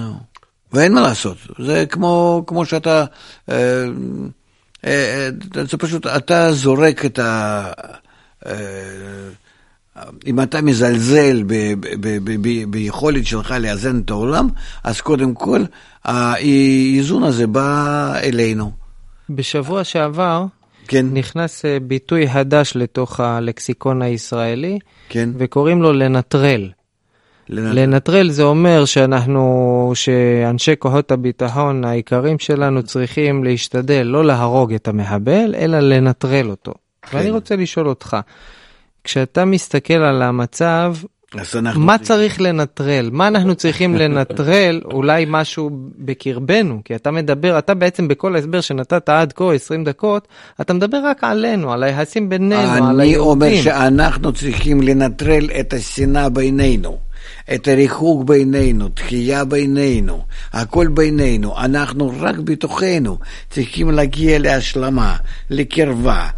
ואין 0.73 0.95
מה 0.95 1.01
לעשות, 1.01 1.37
זה 1.59 1.85
כמו, 1.91 2.45
כמו 2.47 2.67
שאתה, 2.67 3.05
אה, 3.49 3.85
אה, 4.85 5.29
אה, 5.57 5.65
זה 5.65 5.77
פשוט, 5.79 6.07
אתה 6.07 6.53
זורק 6.53 7.05
את 7.05 7.19
ה... 7.19 7.73
אם 10.27 10.41
אתה 10.43 10.61
מזלזל 10.63 11.43
ב, 11.43 11.55
ב, 11.81 11.87
ב, 12.01 12.19
ב, 12.25 12.71
ביכולת 12.71 13.27
שלך 13.27 13.51
לאזן 13.51 14.01
את 14.01 14.11
העולם, 14.11 14.49
אז 14.85 15.01
קודם 15.01 15.35
כל 15.35 15.65
האיזון 16.05 17.23
הזה 17.23 17.47
בא 17.47 18.15
אלינו. 18.23 18.73
בשבוע 19.31 19.85
שעבר 19.85 20.45
כן. 20.89 21.07
נכנס 21.13 21.65
ביטוי 21.83 22.29
חדש 22.29 22.73
לתוך 22.77 23.21
הלקסיקון 23.21 24.03
הישראלי, 24.03 24.79
כן. 25.09 25.31
וקוראים 25.39 25.83
לו 25.83 25.93
לנטרל. 25.93 26.71
לנטרל. 27.49 27.83
לנטרל 27.83 28.31
זה 28.31 28.43
אומר 28.43 28.85
שאנחנו, 28.85 29.93
שאנשי 29.95 30.75
כוחות 30.79 31.11
הביטחון 31.11 31.85
העיקרים 31.85 32.39
שלנו 32.39 32.83
צריכים 32.83 33.45
להשתדל 33.45 34.03
לא 34.03 34.25
להרוג 34.25 34.75
את 34.75 34.89
המחבל, 34.89 35.55
אלא 35.59 35.81
לנטרל 35.81 36.51
אותו. 36.51 36.75
כן. 37.03 37.17
ואני 37.17 37.31
רוצה 37.31 37.57
לשאול 37.57 37.89
אותך, 37.89 38.17
כשאתה 39.05 39.45
מסתכל 39.45 39.95
על 39.95 40.23
המצב, 40.23 40.95
מה 41.77 41.99
צריך 41.99 42.41
לנטרל? 42.41 43.09
מה 43.13 43.29
אנחנו 43.29 43.55
צריכים 43.55 43.95
לנטרל? 43.95 44.81
אולי 44.85 45.25
משהו 45.29 45.71
בקרבנו, 45.99 46.81
כי 46.85 46.95
אתה 46.95 47.11
מדבר, 47.11 47.59
אתה 47.59 47.75
בעצם 47.75 48.09
בכל 48.09 48.35
ההסבר 48.35 48.61
שנתת 48.61 49.09
עד 49.09 49.33
כה 49.33 49.55
20 49.55 49.85
דקות, 49.85 50.29
אתה 50.61 50.75
מדבר 50.75 50.99
רק 51.05 51.25
עלינו, 51.25 51.73
על 51.73 51.83
היחסים 51.83 52.29
בינינו, 52.29 52.89
על 52.89 53.01
היהודים. 53.01 53.49
אני 53.49 53.59
אומר 53.59 53.63
שאנחנו 53.63 54.33
צריכים 54.33 54.83
לנטרל 54.83 55.49
את 55.61 55.73
השנאה 55.73 56.29
בינינו. 56.29 56.99
את 57.55 57.69
הריחוק 57.69 58.25
בינינו, 58.25 58.89
תחייה 58.89 59.45
בינינו, 59.45 60.25
הכל 60.53 60.87
בינינו, 60.89 61.59
אנחנו 61.59 62.13
רק 62.21 62.39
בתוכנו 62.39 63.19
צריכים 63.51 63.91
להגיע 63.91 64.39
להשלמה, 64.39 65.17
לקרבה. 65.51 66.29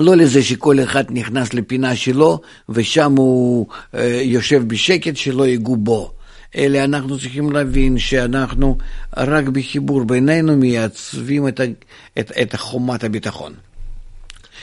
לא 0.00 0.16
לזה 0.16 0.42
שכל 0.42 0.80
אחד 0.82 1.04
נכנס 1.10 1.54
לפינה 1.54 1.96
שלו 1.96 2.40
ושם 2.68 3.14
הוא 3.16 3.66
אה, 3.94 4.20
יושב 4.24 4.62
בשקט 4.66 5.16
שלא 5.16 5.46
ייגעו 5.46 5.76
בו. 5.76 6.12
אלא 6.56 6.84
אנחנו 6.84 7.18
צריכים 7.18 7.52
להבין 7.52 7.98
שאנחנו 7.98 8.78
רק 9.16 9.44
בחיבור 9.44 10.04
בינינו 10.04 10.56
מייצבים 10.56 11.48
את, 11.48 11.60
את, 12.18 12.32
את 12.42 12.54
חומת 12.56 13.04
הביטחון. 13.04 13.52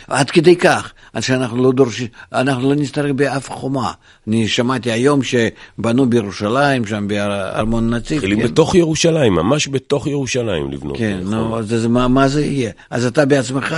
עד 0.08 0.30
כדי 0.30 0.56
כך, 0.56 0.94
עד 1.14 1.22
שאנחנו 1.22 1.64
לא 1.64 1.72
דורשים, 1.72 2.08
אנחנו 2.34 2.70
לא 2.70 2.76
נסתרק 2.76 3.12
באף 3.12 3.50
חומה. 3.50 3.92
אני 4.28 4.48
שמעתי 4.48 4.92
היום 4.92 5.20
שבנו 5.24 6.10
בירושלים, 6.10 6.86
שם 6.86 7.08
בארמון 7.08 7.94
נציב. 7.94 8.18
מתחילים 8.18 8.40
כן. 8.40 8.48
בתוך 8.48 8.76
ירושלים, 8.76 9.34
ממש 9.34 9.68
בתוך 9.68 10.08
ירושלים 10.08 10.72
לבנות. 10.72 10.98
כן, 10.98 11.20
נו, 11.24 11.60
אז 11.60 11.68
זה, 11.68 11.90
מה, 11.90 12.08
מה 12.08 12.28
זה 12.28 12.46
יהיה? 12.46 12.72
אז 12.90 13.06
אתה 13.06 13.26
בעצמך 13.26 13.76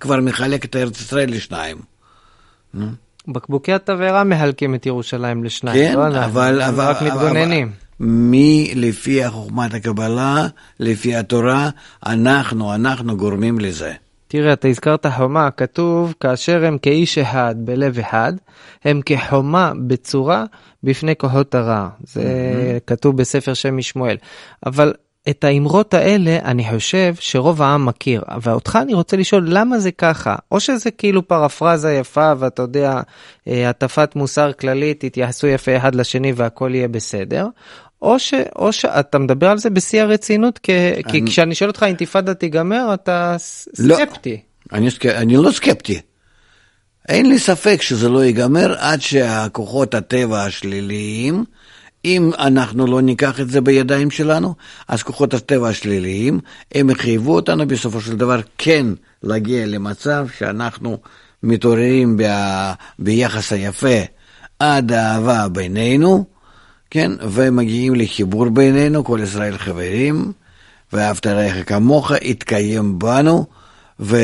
כבר 0.00 0.20
מחלק 0.20 0.64
את 0.64 0.76
ארץ 0.76 1.00
ישראל 1.00 1.30
לשניים. 1.30 1.76
בקבוקי 3.28 3.72
התבערה 3.72 4.24
מחלקים 4.24 4.74
את 4.74 4.86
ירושלים 4.86 5.44
לשניים, 5.44 5.92
כן, 5.92 5.98
לא 5.98 6.24
אבל, 6.24 6.62
אבל, 6.62 6.84
רק 6.84 7.02
מתגוננים. 7.02 7.72
מי 8.00 8.72
לפי 8.76 9.28
חוכמת 9.28 9.74
הקבלה, 9.74 10.46
לפי 10.80 11.16
התורה, 11.16 11.70
אנחנו, 12.06 12.74
אנחנו 12.74 13.16
גורמים 13.16 13.60
לזה. 13.60 13.92
תראה, 14.32 14.52
אתה 14.52 14.68
הזכרת 14.68 15.06
חומה, 15.06 15.50
כתוב, 15.50 16.14
כאשר 16.20 16.64
הם 16.64 16.78
כאיש 16.78 17.18
אחד 17.18 17.54
בלב 17.58 17.98
אחד, 17.98 18.32
הם 18.84 19.00
כחומה 19.06 19.72
בצורה 19.86 20.44
בפני 20.82 21.16
כוחות 21.16 21.54
הרע. 21.54 21.88
זה 22.04 22.22
mm-hmm. 22.22 22.80
כתוב 22.86 23.16
בספר 23.16 23.54
שם 23.54 23.76
משמואל. 23.76 24.16
אבל 24.66 24.92
את 25.28 25.44
האמרות 25.44 25.94
האלה, 25.94 26.38
אני 26.44 26.70
חושב 26.70 27.14
שרוב 27.20 27.62
העם 27.62 27.86
מכיר. 27.86 28.22
ואותך 28.42 28.78
אני 28.82 28.94
רוצה 28.94 29.16
לשאול, 29.16 29.46
למה 29.48 29.78
זה 29.78 29.90
ככה? 29.92 30.36
או 30.52 30.60
שזה 30.60 30.90
כאילו 30.90 31.28
פרפרזה 31.28 31.92
יפה, 31.92 32.32
ואתה 32.38 32.62
יודע, 32.62 33.00
אה, 33.48 33.68
הטפת 33.68 34.16
מוסר 34.16 34.52
כללית, 34.52 35.04
תתייחסו 35.04 35.46
יפה 35.46 35.76
אחד 35.76 35.94
לשני 35.94 36.32
והכל 36.36 36.70
יהיה 36.74 36.88
בסדר, 36.88 37.46
או, 38.02 38.18
ש, 38.18 38.34
או 38.56 38.72
שאתה 38.72 39.18
מדבר 39.18 39.46
על 39.46 39.58
זה 39.58 39.70
בשיא 39.70 40.02
הרצינות, 40.02 40.58
כי, 40.58 40.72
אני... 40.72 41.02
כי 41.12 41.22
כשאני 41.26 41.54
שואל 41.54 41.70
אותך 41.70 41.82
אינתיפאדה 41.82 42.34
תיגמר, 42.34 42.94
אתה 42.94 43.36
לא, 43.78 43.96
סקפטי. 43.96 44.40
אני, 44.72 44.88
אני 45.04 45.36
לא 45.36 45.50
סקפטי. 45.50 46.00
אין 47.08 47.28
לי 47.28 47.38
ספק 47.38 47.82
שזה 47.82 48.08
לא 48.08 48.24
ייגמר 48.24 48.74
עד 48.78 49.00
שהכוחות 49.00 49.94
הטבע 49.94 50.44
השליליים, 50.44 51.44
אם 52.04 52.30
אנחנו 52.38 52.86
לא 52.86 53.00
ניקח 53.00 53.40
את 53.40 53.50
זה 53.50 53.60
בידיים 53.60 54.10
שלנו, 54.10 54.54
אז 54.88 55.02
כוחות 55.02 55.34
הטבע 55.34 55.68
השליליים, 55.68 56.40
הם 56.74 56.90
יחייבו 56.90 57.34
אותנו 57.34 57.66
בסופו 57.66 58.00
של 58.00 58.16
דבר 58.16 58.40
כן 58.58 58.86
להגיע 59.22 59.66
למצב 59.66 60.26
שאנחנו 60.38 60.98
מתעוררים 61.42 62.16
ב, 62.16 62.22
ביחס 62.98 63.52
היפה 63.52 64.00
עד 64.58 64.92
האהבה 64.92 65.48
בינינו, 65.48 66.31
כן, 66.92 67.12
ומגיעים 67.20 67.94
לחיבור 67.94 68.48
בינינו, 68.48 69.04
כל 69.04 69.20
ישראל 69.22 69.58
חברים, 69.58 70.32
ואהבת 70.92 71.26
רעך 71.26 71.68
כמוך, 71.68 72.12
יתקיים 72.22 72.98
בנו, 72.98 73.46
ו... 74.00 74.16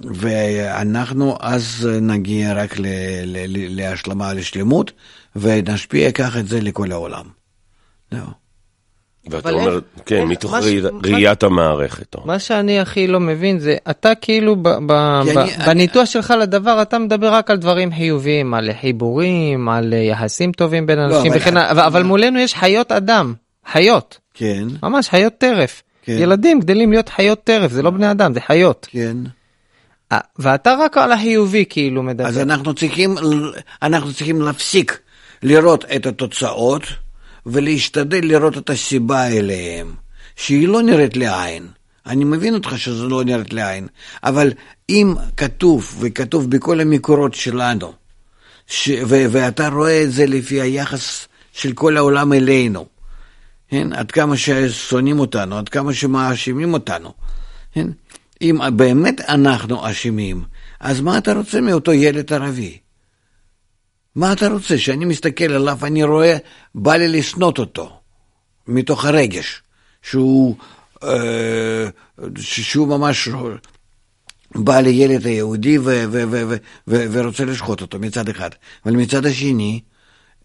ואנחנו 0.00 1.36
אז 1.40 1.88
נגיע 2.00 2.52
רק 2.54 2.78
ל... 2.78 2.86
ל... 3.24 3.36
להשלמה, 3.80 4.32
לשלמות, 4.32 4.92
ונשפיע 5.36 6.12
ככה 6.12 6.40
את 6.40 6.48
זה 6.48 6.60
לכל 6.60 6.92
העולם. 6.92 7.24
זהו. 8.10 8.47
ואתה 9.26 9.50
אומר, 9.50 9.74
איך, 9.74 9.82
כן, 10.06 10.16
איך, 10.16 10.28
מתוך 10.28 10.52
מה, 10.52 10.60
ראיית 11.04 11.44
מה, 11.44 11.50
המערכת. 11.50 12.16
מה 12.24 12.38
שאני 12.38 12.80
הכי 12.80 13.06
לא 13.06 13.20
מבין 13.20 13.58
זה, 13.58 13.76
אתה 13.90 14.14
כאילו 14.14 14.56
ב, 14.56 14.68
ב, 14.68 14.86
ב, 14.86 14.92
אני, 14.92 15.50
בניתוח 15.66 16.00
אני... 16.00 16.06
שלך 16.06 16.34
לדבר, 16.40 16.82
אתה 16.82 16.98
מדבר 16.98 17.32
רק 17.32 17.50
על 17.50 17.56
דברים 17.56 17.92
חיוביים, 17.92 18.54
על 18.54 18.70
חיבורים, 18.80 19.68
על 19.68 19.92
יחסים 19.92 20.52
טובים 20.52 20.86
בין 20.86 20.98
לא, 20.98 21.04
אנשים 21.04 21.32
לא, 21.32 21.36
וכן 21.36 21.56
הלאה, 21.56 21.70
אבל, 21.70 21.82
אבל 21.82 22.02
מולנו 22.02 22.38
יש 22.38 22.54
חיות 22.54 22.92
אדם, 22.92 23.34
חיות. 23.72 24.18
כן. 24.34 24.66
ממש 24.82 25.08
חיות 25.08 25.32
טרף. 25.38 25.82
כן. 26.02 26.16
ילדים 26.18 26.60
גדלים 26.60 26.92
להיות 26.92 27.08
חיות 27.08 27.44
טרף, 27.44 27.72
זה 27.72 27.82
לא 27.82 27.90
בני 27.90 28.10
אדם, 28.10 28.34
זה 28.34 28.40
חיות. 28.40 28.86
כן. 28.90 29.16
ואתה 30.38 30.74
רק 30.80 30.96
על 30.96 31.12
החיובי 31.12 31.64
כאילו 31.68 32.02
מדבר. 32.02 32.26
אז 32.26 32.38
אנחנו 32.38 32.74
צריכים, 32.74 33.14
אנחנו 33.82 34.12
צריכים 34.12 34.42
להפסיק 34.42 34.98
לראות 35.42 35.84
את 35.96 36.06
התוצאות. 36.06 36.82
ולהשתדל 37.52 38.20
לראות 38.22 38.58
את 38.58 38.70
הסיבה 38.70 39.26
אליהם, 39.26 39.94
שהיא 40.36 40.68
לא 40.68 40.82
נראית 40.82 41.16
לעין. 41.16 41.66
אני 42.06 42.24
מבין 42.24 42.54
אותך 42.54 42.78
שזה 42.78 43.04
לא 43.04 43.24
נראית 43.24 43.52
לעין, 43.52 43.86
אבל 44.24 44.52
אם 44.88 45.14
כתוב, 45.36 45.96
וכתוב 46.00 46.50
בכל 46.50 46.80
המקורות 46.80 47.34
שלנו, 47.34 47.92
ש... 48.66 48.90
ו... 49.06 49.26
ואתה 49.30 49.68
רואה 49.68 50.02
את 50.02 50.12
זה 50.12 50.26
לפי 50.26 50.60
היחס 50.60 51.28
של 51.52 51.72
כל 51.72 51.96
העולם 51.96 52.32
אלינו, 52.32 52.86
כן? 53.68 53.92
עד 53.92 54.10
כמה 54.10 54.36
ששונאים 54.36 55.20
אותנו, 55.20 55.58
עד 55.58 55.68
כמה 55.68 55.94
שמאשימים 55.94 56.72
אותנו, 56.72 57.12
כן? 57.72 57.88
אם 58.42 58.58
באמת 58.76 59.20
אנחנו 59.20 59.90
אשמים, 59.90 60.44
אז 60.80 61.00
מה 61.00 61.18
אתה 61.18 61.32
רוצה 61.32 61.60
מאותו 61.60 61.92
ילד 61.92 62.32
ערבי? 62.32 62.78
מה 64.18 64.32
אתה 64.32 64.48
רוצה? 64.48 64.78
שאני 64.78 65.04
מסתכל 65.04 65.52
עליו, 65.52 65.78
אני 65.82 66.04
רואה, 66.04 66.36
בא 66.74 66.96
לי 66.96 67.08
לשנות 67.08 67.58
אותו, 67.58 68.00
מתוך 68.66 69.04
הרגש, 69.04 69.62
שהוא, 70.02 70.56
אה, 71.02 71.88
שהוא 72.36 72.88
ממש 72.88 73.28
בא 74.54 74.80
לילד 74.80 75.26
היהודי 75.26 75.78
ו- 75.78 75.82
ו- 76.10 76.24
ו- 76.30 76.56
ו- 76.88 77.06
ורוצה 77.10 77.44
לשחוט 77.44 77.80
אותו 77.80 77.98
מצד 77.98 78.28
אחד. 78.28 78.50
אבל 78.86 78.94
מצד 78.94 79.26
השני, 79.26 79.80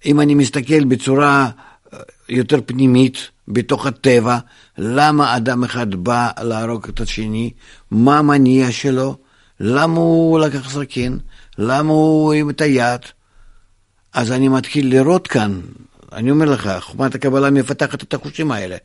אם 0.05 0.21
אני 0.21 0.35
מסתכל 0.35 0.83
בצורה 0.83 1.49
אה, 1.93 1.99
יותר 2.29 2.59
פנימית, 2.65 3.17
בתוך 3.47 3.85
הטבע, 3.85 4.37
למה 4.77 5.37
אדם 5.37 5.63
אחד 5.63 5.95
בא 5.95 6.29
להרוג 6.41 6.87
את 6.89 6.99
השני, 7.01 7.51
מה 7.91 8.19
המניע 8.19 8.71
שלו, 8.71 9.17
למה 9.59 9.99
הוא 9.99 10.39
לקח 10.39 10.69
סכין, 10.69 11.19
למה 11.57 11.93
הוא 11.93 12.33
עם 12.33 12.49
את 12.49 12.61
היד. 12.61 13.01
אז 14.13 14.31
אני 14.31 14.47
מתחיל 14.47 14.89
לראות 14.89 15.27
כאן, 15.27 15.61
אני 16.13 16.31
אומר 16.31 16.45
לך, 16.45 16.69
חוכמת 16.79 17.15
הקבלה 17.15 17.49
מפתחת 17.49 18.03
את 18.03 18.13
החושים 18.13 18.51
האלה, 18.51 18.77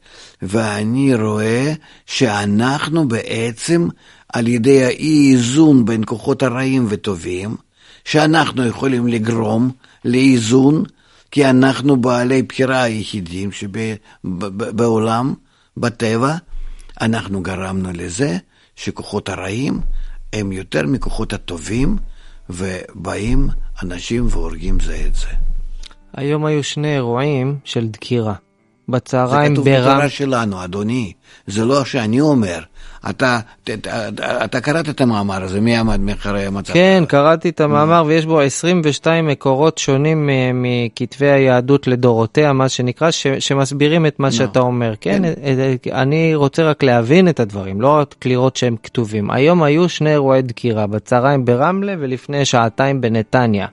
ואני 0.43 1.15
רואה 1.15 1.73
שאנחנו 2.07 3.09
בעצם, 3.09 3.89
על 4.33 4.49
ידי 4.49 4.85
האי-איזון 4.85 5.85
בין 5.85 6.03
כוחות 6.07 6.43
הרעים 6.43 6.87
וטובים, 6.89 7.57
שאנחנו 8.05 8.67
יכולים 8.67 9.07
לגרום 9.07 9.71
לאיזון, 10.05 10.85
כי 11.31 11.51
אנחנו 11.51 11.97
בעלי 11.97 12.43
בחירה 12.43 12.83
היחידים 12.83 13.51
שבעולם, 13.53 15.35
בטבע, 15.77 16.37
אנחנו 17.01 17.43
גרמנו 17.43 17.89
לזה 17.95 18.39
שכוחות 18.77 19.29
הרעים 19.29 19.81
הם 20.33 20.53
יותר 20.53 20.87
מכוחות 20.87 21.33
הטובים, 21.33 21.97
ובאים 22.51 23.49
אנשים 23.83 24.27
והורגים 24.31 24.81
זה 24.81 25.03
את 25.07 25.15
זה. 25.15 25.27
היום 26.15 26.45
היו 26.45 26.65
שני 26.65 26.95
אירועים 26.95 27.59
של 27.65 27.89
דקירה. 27.89 28.35
זה 28.35 28.93
בצהריים 28.93 29.53
כתוב 29.53 29.65
ברם... 29.65 29.91
בתורה 29.91 30.09
שלנו, 30.09 30.65
אדוני. 30.65 31.13
זה 31.47 31.65
לא 31.65 31.85
שאני 31.85 32.21
אומר. 32.21 32.61
אתה, 33.11 33.41
אתה, 34.45 34.61
קראת 34.61 34.89
את 34.89 35.01
המאמר 35.01 35.43
הזה, 35.43 35.61
מי 35.61 35.77
עמד 35.77 36.01
מאחורי 36.01 36.47
המצב? 36.47 36.73
כן, 36.73 37.05
קראתי 37.09 37.49
את 37.49 37.61
המאמר 37.61 38.05
ויש 38.07 38.27
בו 38.27 38.41
22 38.41 39.27
מקורות 39.27 39.79
שונים 39.79 40.31
אה, 40.31 40.51
מכתבי 40.55 41.31
היהדות 41.31 41.87
לדורותיה, 41.87 42.53
מה 42.53 42.69
שנקרא, 42.69 43.11
ש, 43.11 43.27
שמסבירים 43.27 44.07
את 44.07 44.21
מה 44.21 44.33
שאתה 44.33 44.61
אומר. 44.61 44.95
כן, 45.01 45.25
אה, 45.25 45.33
אה, 45.45 46.03
אני 46.03 46.35
רוצה 46.35 46.63
רק 46.63 46.83
להבין 46.83 47.29
את 47.29 47.41
הדברים, 47.41 47.81
לא 47.81 47.89
רק 47.89 48.15
לראות 48.25 48.57
שהם 48.57 48.77
כתובים. 48.83 49.31
היום 49.31 49.63
היו 49.63 49.89
שני 49.89 50.11
אירועי 50.11 50.43
דקירה, 50.43 50.87
בצהריים 50.87 51.45
ברמלה 51.45 51.95
ולפני 51.99 52.45
שעתיים 52.45 53.01
בנתניה. 53.01 53.67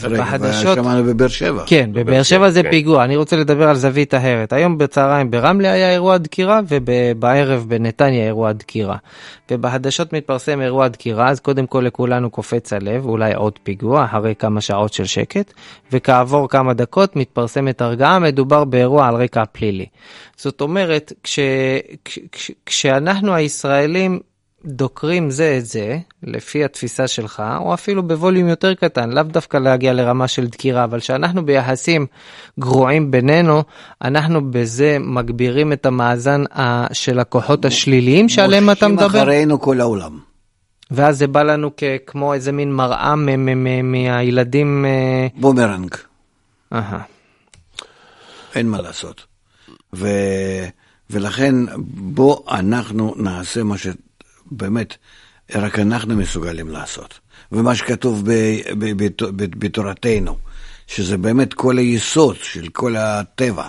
ובחדשות... 0.00 0.74
שמענו 0.74 1.04
בבאר 1.04 1.28
שבע. 1.28 1.64
כן, 1.66 1.90
בבאר 1.92 2.22
שבע 2.22 2.50
זה 2.50 2.62
כן. 2.62 2.70
פיגוע, 2.70 3.04
אני 3.04 3.16
רוצה 3.16 3.36
לדבר 3.36 3.68
על 3.68 3.76
זווית 3.76 4.14
אחרת. 4.14 4.52
היום 4.52 4.78
בצהריים 4.78 5.30
ברמלה 5.30 5.72
היה 5.72 5.92
אירוע 5.92 6.18
דקירה 6.18 6.60
ובערב 6.68 7.64
בנתניה 7.68 8.26
אירוע 8.26 8.52
דקירה. 8.52 8.96
ובחדשות 9.50 10.12
מתפרסם 10.12 10.60
אירוע 10.60 10.88
דקירה, 10.88 11.28
אז 11.28 11.40
קודם 11.40 11.66
כל 11.66 11.82
לכולנו 11.86 12.30
קופץ 12.30 12.72
הלב, 12.72 13.06
אולי 13.06 13.34
עוד 13.34 13.58
פיגוע 13.62 14.04
אחרי 14.04 14.34
כמה 14.38 14.60
שעות 14.60 14.92
של 14.92 15.04
שקט, 15.04 15.52
וכעבור 15.92 16.48
כמה 16.48 16.74
דקות 16.74 17.16
מתפרסמת 17.16 17.80
הרגעה, 17.80 18.18
מדובר 18.18 18.64
באירוע 18.64 19.06
על 19.06 19.14
רקע 19.14 19.44
פלילי. 19.52 19.86
זאת 20.36 20.60
אומרת, 20.60 21.12
כש, 21.22 21.38
כש, 22.04 22.18
כש, 22.32 22.50
כשאנחנו 22.66 23.34
הישראלים 23.34 24.20
דוקרים 24.64 25.30
זה 25.30 25.56
את 25.58 25.66
זה, 25.66 25.98
לפי 26.22 26.64
התפיסה 26.64 27.08
שלך, 27.08 27.42
או 27.58 27.74
אפילו 27.74 28.02
בווליום 28.02 28.48
יותר 28.48 28.74
קטן, 28.74 29.10
לאו 29.10 29.22
דווקא 29.22 29.56
להגיע 29.56 29.92
לרמה 29.92 30.28
של 30.28 30.46
דקירה, 30.46 30.84
אבל 30.84 31.00
שאנחנו 31.00 31.46
ביחסים 31.46 32.06
גרועים 32.60 33.10
בינינו, 33.10 33.62
אנחנו 34.02 34.50
בזה 34.50 34.96
מגבירים 35.00 35.72
את 35.72 35.86
המאזן 35.86 36.44
ה- 36.58 36.94
של 36.94 37.18
הכוחות 37.18 37.64
השליליים 37.64 38.28
שעליהם 38.28 38.70
אתה 38.70 38.88
מושכים 38.88 39.06
מדבר, 39.06 39.22
אחרינו 39.22 39.60
כל 39.60 39.80
העולם. 39.80 40.18
ואז 40.90 41.18
זה 41.18 41.26
בא 41.26 41.42
לנו 41.42 41.70
כ- 41.76 41.84
כמו 42.06 42.34
איזה 42.34 42.52
מין 42.52 42.72
מראה 42.72 43.14
מהילדים... 43.82 44.84
אה, 44.84 45.26
בומרנג, 45.40 45.94
אהה. 46.72 47.02
אין 48.54 48.68
מה 48.68 48.80
לעשות. 48.82 49.24
ו... 49.94 50.08
ולכן 51.10 51.54
בוא 51.94 52.36
אנחנו 52.50 53.14
נעשה 53.16 53.62
מה 53.62 53.78
שבאמת 54.52 54.96
רק 55.54 55.78
אנחנו 55.78 56.16
מסוגלים 56.16 56.68
לעשות. 56.68 57.20
ומה 57.52 57.74
שכתוב 57.74 58.30
ב... 58.30 58.32
בתורתנו, 59.58 60.36
שזה 60.86 61.18
באמת 61.18 61.54
כל 61.54 61.78
היסוד 61.78 62.36
של 62.42 62.68
כל 62.68 62.96
הטבע. 62.96 63.68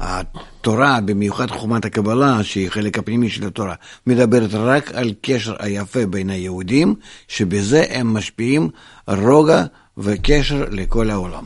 התורה, 0.00 1.00
במיוחד 1.04 1.50
חוכמת 1.50 1.84
הקבלה, 1.84 2.42
שהיא 2.42 2.70
חלק 2.70 2.98
הפנימי 2.98 3.28
של 3.28 3.46
התורה, 3.46 3.74
מדברת 4.06 4.50
רק 4.54 4.94
על 4.94 5.12
קשר 5.22 5.54
היפה 5.58 6.06
בין 6.06 6.30
היהודים, 6.30 6.94
שבזה 7.28 7.84
הם 7.90 8.14
משפיעים 8.14 8.68
רוגע 9.08 9.64
וקשר 9.98 10.64
לכל 10.70 11.10
העולם. 11.10 11.44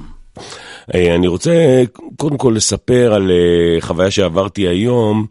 אה, 0.95 1.15
אני 1.15 1.27
רוצה 1.27 1.83
קודם 2.17 2.39
כל 2.39 2.53
לספר 2.57 3.15
על 3.15 3.31
אה, 3.31 3.81
חוויה 3.81 4.11
שעברתי 4.11 4.69
היום. 4.69 5.27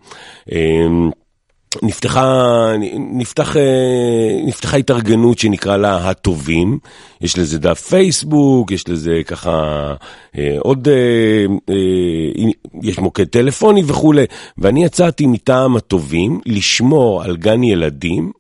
נפתחה, 1.82 2.72
נפתח, 2.98 3.58
אה, 3.58 4.42
נפתחה 4.46 4.78
התארגנות 4.78 5.40
שנקרא 5.40 5.78
לה 5.78 6.10
הטובים, 6.10 6.80
יש 7.22 7.38
לזה 7.38 7.60
דף 7.60 7.82
פייסבוק, 7.82 8.72
יש 8.72 8.90
לזה 8.90 9.22
ככה 9.28 9.94
אה, 10.38 10.56
עוד, 10.60 10.88
אה, 10.88 11.74
יש 12.82 13.00
מוקד 13.00 13.24
טלפוני 13.24 13.84
וכולי, 13.88 14.26
ואני 14.58 14.86
יצאתי 14.86 15.26
מטעם 15.26 15.76
הטובים 15.76 16.40
לשמור 16.46 17.24
על 17.24 17.38
גן 17.38 17.64
ילדים 17.64 18.32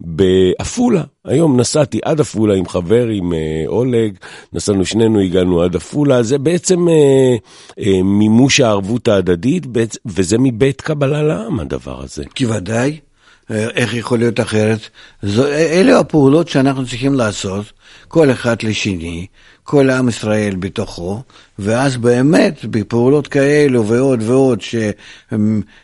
בעפולה. 0.00 1.02
היום 1.24 1.60
נסעתי 1.60 1.98
עד 2.04 2.20
עפולה 2.20 2.54
עם 2.54 2.68
חבר, 2.68 3.06
עם 3.06 3.32
אה, 3.32 3.64
אולג, 3.66 4.14
נסענו 4.52 4.86
שנינו, 4.86 5.20
הגענו 5.20 5.62
עד 5.62 5.76
עפולה. 5.76 6.22
זה 6.22 6.38
בעצם 6.38 6.88
אה, 6.88 7.36
אה, 7.78 8.02
מימוש 8.02 8.60
הערבות 8.60 9.08
ההדדית, 9.08 9.66
בעצ... 9.66 9.96
וזה 10.06 10.38
מבית 10.38 10.80
קבלה 10.80 11.22
לעם 11.22 11.60
הדבר 11.60 12.02
הזה. 12.02 12.24
כי 12.34 12.46
ודאי, 12.46 12.98
אה, 13.50 13.68
איך 13.70 13.94
יכול 13.94 14.18
להיות 14.18 14.40
אחרת? 14.40 14.80
זו, 15.22 15.46
אלה 15.46 15.98
הפעולות 15.98 16.48
שאנחנו 16.48 16.86
צריכים 16.86 17.14
לעשות, 17.14 17.72
כל 18.08 18.30
אחד 18.30 18.62
לשני, 18.62 19.26
כל 19.70 19.90
עם 19.90 20.08
ישראל 20.08 20.56
בתוכו, 20.58 21.22
ואז 21.58 21.96
באמת 21.96 22.64
בפעולות 22.64 23.28
כאלו 23.28 23.86
ועוד 23.86 24.22
ועוד, 24.22 24.60
ש, 24.60 24.74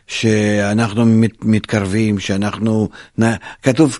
שאנחנו 0.06 1.06
מת, 1.06 1.30
מתקרבים, 1.42 2.18
שאנחנו, 2.18 2.88
כתוב 3.62 3.98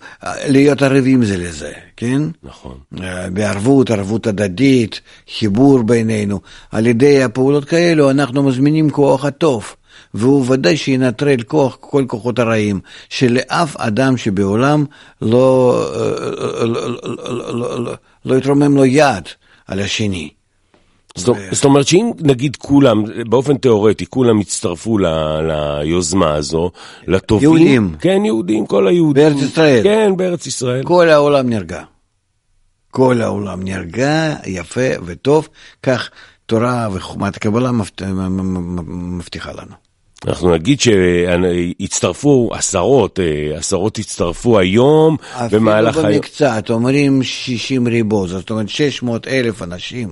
להיות 0.49 0.83
ערבים 0.83 1.25
זה 1.25 1.37
לזה, 1.37 1.72
כן? 1.96 2.22
נכון. 2.42 2.75
אה, 3.01 3.31
בערבות, 3.31 3.90
ערבות 3.90 4.27
הדדית, 4.27 5.01
חיבור 5.38 5.83
בינינו. 5.83 6.40
על 6.72 6.87
ידי 6.87 7.22
הפעולות 7.22 7.64
כאלו 7.64 8.11
אנחנו 8.11 8.42
מזמינים 8.42 8.90
כוח 8.90 9.25
הטוב. 9.25 9.75
והוא 10.14 10.44
ודאי 10.49 10.77
שינטרל 10.77 11.42
כוח, 11.42 11.77
כל 11.81 12.05
כוחות 12.09 12.38
הרעים, 12.38 12.81
שלאף 13.09 13.77
אדם 13.77 14.16
שבעולם 14.16 14.85
לא, 15.22 15.85
לא, 16.62 16.88
לא, 16.88 17.55
לא, 17.55 17.85
לא, 17.85 17.94
לא 18.25 18.35
יתרומם 18.35 18.77
לו 18.77 18.85
יד 18.85 19.25
על 19.66 19.81
השני. 19.81 20.31
זאת, 21.14 21.37
זאת 21.52 21.64
אומרת 21.64 21.87
שאם 21.87 22.11
נגיד 22.20 22.57
כולם, 22.57 23.05
באופן 23.29 23.57
תיאורטי, 23.57 24.07
כולם 24.07 24.40
יצטרפו 24.40 24.98
ל, 24.98 25.07
ליוזמה 25.40 26.35
הזו, 26.35 26.70
לטובים. 27.07 27.42
יהודים. 27.48 27.96
כן, 28.00 28.22
יהודים, 28.24 28.66
כל 28.66 28.87
היהודים. 28.88 29.24
בארץ 29.24 29.42
ישראל. 29.42 29.83
כן, 29.83 30.16
בארץ 30.16 30.46
ישראל. 30.46 30.85
כל 30.85 31.09
העולם 31.09 31.50
נרגע. 31.50 31.83
כל 32.90 33.20
העולם 33.22 33.62
נרגע, 33.62 34.35
יפה 34.46 34.81
וטוב, 35.05 35.48
כך 35.83 36.11
תורה 36.46 36.88
וחוכמת 36.92 37.37
הקבלה 37.37 37.70
מבט- 37.72 38.02
מבטיחה 38.87 39.52
לנו. 39.52 39.86
אנחנו 40.26 40.55
נגיד 40.55 40.81
שהצטרפו 40.81 42.50
עשרות, 42.52 43.20
אה, 43.20 43.59
עשרות 43.59 43.98
הצטרפו 43.98 44.59
היום 44.59 45.16
במהלך 45.50 45.94
אפילו 45.94 46.09
היום. 46.09 46.20
במקצת, 46.20 46.70
אומרים 46.70 47.22
60 47.22 47.87
ריבו, 47.87 48.29
זאת 48.29 48.50
אומרת 48.50 48.68
600 48.68 49.29
אלף 49.29 49.62
אנשים. 49.62 50.09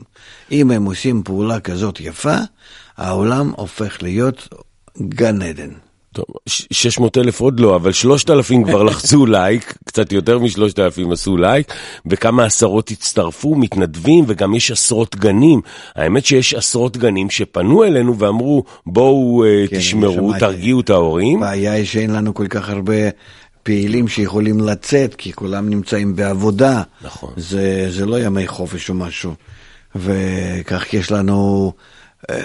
אם 0.52 0.70
הם 0.70 0.84
עושים 0.84 1.22
פעולה 1.22 1.60
כזאת 1.60 2.00
יפה, 2.00 2.36
העולם 2.96 3.52
הופך 3.56 4.02
להיות 4.02 4.48
גן 5.02 5.42
עדן. 5.42 5.70
טוב, 6.14 6.24
ש- 6.46 6.66
600 6.70 7.18
אלף 7.18 7.40
עוד 7.40 7.60
לא, 7.60 7.76
אבל 7.76 7.92
3,000 7.92 8.64
כבר 8.64 8.82
לחצו 8.88 9.26
לייק, 9.26 9.74
קצת 9.84 10.12
יותר 10.12 10.38
מ-3,000 10.38 11.12
עשו 11.12 11.36
לייק, 11.36 11.72
וכמה 12.06 12.44
עשרות 12.44 12.90
הצטרפו, 12.90 13.54
מתנדבים, 13.54 14.24
וגם 14.28 14.54
יש 14.54 14.70
עשרות 14.70 15.16
גנים. 15.16 15.60
האמת 15.94 16.24
שיש 16.26 16.54
עשרות 16.54 16.96
גנים 16.96 17.30
שפנו 17.30 17.84
אלינו 17.84 18.18
ואמרו, 18.18 18.64
בואו 18.86 19.44
אה, 19.44 19.64
כן, 19.70 19.78
תשמרו, 19.78 20.12
שמעתי. 20.14 20.40
תרגיעו 20.40 20.80
את 20.80 20.90
ההורים. 20.90 21.42
הבעיה 21.42 21.72
היא 21.72 21.84
שאין 21.84 22.10
לנו 22.10 22.34
כל 22.34 22.46
כך 22.48 22.68
הרבה 22.68 22.94
פעילים 23.62 24.08
שיכולים 24.08 24.60
לצאת, 24.60 25.14
כי 25.14 25.32
כולם 25.32 25.70
נמצאים 25.70 26.16
בעבודה. 26.16 26.82
נכון. 27.02 27.32
זה, 27.36 27.86
זה 27.90 28.06
לא 28.06 28.20
ימי 28.20 28.46
חופש 28.46 28.88
או 28.88 28.94
משהו. 28.94 29.34
וכך 29.94 30.94
יש 30.94 31.12
לנו 31.12 31.72
אה, 32.30 32.36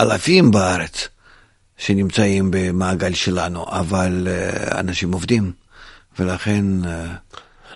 אלפים 0.00 0.50
בארץ 0.50 1.08
שנמצאים 1.78 2.50
במעגל 2.50 3.14
שלנו, 3.14 3.64
אבל 3.68 4.28
אה, 4.30 4.80
אנשים 4.80 5.12
עובדים, 5.12 5.52
ולכן, 6.18 6.64
אה, 6.84 7.06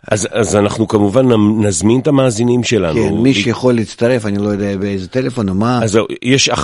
אז, 0.08 0.28
אז 0.32 0.56
אנחנו 0.56 0.88
כמובן 0.88 1.26
נזמין 1.66 2.00
את 2.00 2.06
המאזינים 2.06 2.64
שלנו. 2.64 2.94
כן, 2.94 3.14
מי 3.14 3.34
שיכול 3.34 3.74
להצטרף, 3.74 4.26
אני 4.26 4.38
לא 4.38 4.48
יודע 4.48 4.76
באיזה 4.76 5.08
טלפון 5.08 5.48
או 5.48 5.54
מה, 5.54 5.84
אז 5.84 5.98
יש 6.22 6.50
1-700-509-209, 6.50 6.54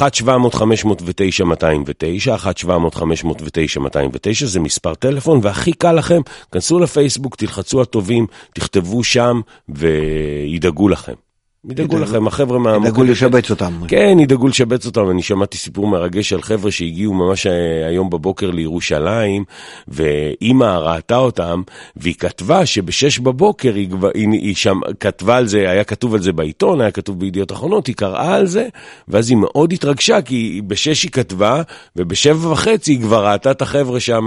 1-700-509-209, 2.65 4.45
זה 4.45 4.61
מספר 4.61 4.95
טלפון, 4.95 5.41
והכי 5.43 5.73
קל 5.73 5.93
לכם, 5.93 6.21
כנסו 6.53 6.79
לפייסבוק, 6.79 7.37
תלחצו 7.37 7.83
הטובים, 7.83 8.27
תכתבו 8.55 9.05
שם 9.05 9.41
וידאגו 9.69 10.89
לכם. 10.89 11.28
ידאגו 11.65 11.99
לכם, 11.99 12.27
החבר'ה 12.27 12.59
מה... 12.59 12.77
ידאגו 12.77 13.05
לשבץ 13.05 13.51
אותם. 13.51 13.73
כן, 13.89 14.17
ידאגו 14.21 14.49
לשבץ 14.49 14.87
אותם. 14.87 15.11
אני 15.11 15.23
שמעתי 15.23 15.57
סיפור 15.57 15.87
מרגש 15.87 16.33
על 16.33 16.43
חבר'ה 16.43 16.71
שהגיעו 16.71 17.15
ממש 17.15 17.47
אה, 17.47 17.87
היום 17.89 18.11
בבוקר 18.11 18.51
לירושלים, 18.51 19.45
ואימא 19.89 20.65
ראתה 20.65 21.17
אותם, 21.17 21.63
והיא 21.97 22.15
כתבה 22.15 22.67
שבשש 22.67 23.19
בבוקר 23.19 23.75
היא, 23.75 23.89
היא, 24.15 24.29
היא 24.33 24.55
שם 24.55 24.81
כתבה 25.01 25.37
על 25.37 25.47
זה, 25.47 25.71
היה 25.71 25.85
כתוב 25.85 26.15
על 26.15 26.23
זה 26.23 26.33
בעיתון, 26.33 26.81
היה 26.81 26.91
כתוב 26.91 27.21
בידיעות 27.21 27.53
אחרונות, 27.53 27.87
היא 27.87 27.95
קראה 27.95 28.35
על 28.35 28.47
זה, 28.47 28.69
ואז 29.09 29.31
היא 29.31 29.39
מאוד 29.39 29.73
התרגשה, 29.73 30.23
כי 30.23 30.61
בשש 30.67 31.03
היא 31.03 31.11
כתבה, 31.11 31.63
ובשבע 31.97 32.53
וחצי 32.53 32.93
היא 32.93 33.01
כבר 33.01 33.27
ראתה 33.27 33.51
את 33.51 33.63
החבר'ה 33.63 34.01
שם 34.01 34.27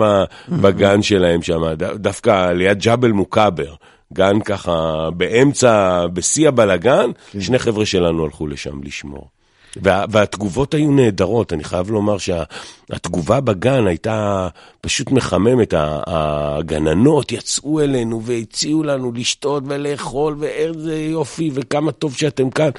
בגן 0.49 1.01
שלהם 1.01 1.41
שם, 1.41 1.61
דווקא 1.95 2.51
ליד 2.51 2.79
ג'בל 2.79 3.11
מוכבר. 3.11 3.73
גן 4.13 4.39
ככה 4.39 5.09
באמצע, 5.17 6.05
בשיא 6.13 6.47
הבלגן, 6.47 7.09
שני 7.39 7.59
חבר'ה 7.59 7.85
שלנו 7.85 8.25
הלכו 8.25 8.47
לשם 8.47 8.83
לשמור. 8.83 9.27
וה, 9.75 10.05
והתגובות 10.09 10.73
היו 10.73 10.91
נהדרות, 10.91 11.53
אני 11.53 11.63
חייב 11.63 11.91
לומר 11.91 12.17
שהתגובה 12.17 13.39
בגן 13.39 13.87
הייתה 13.87 14.47
פשוט 14.81 15.11
מחממת. 15.11 15.73
הגננות 16.07 17.31
יצאו 17.31 17.79
אלינו 17.79 18.21
והציעו 18.23 18.83
לנו 18.83 19.11
לשתות 19.15 19.63
ולאכול, 19.67 20.35
ואיזה 20.39 20.99
יופי, 20.99 21.51
וכמה 21.53 21.91
טוב 21.91 22.15
שאתם 22.15 22.49
כאן. 22.49 22.69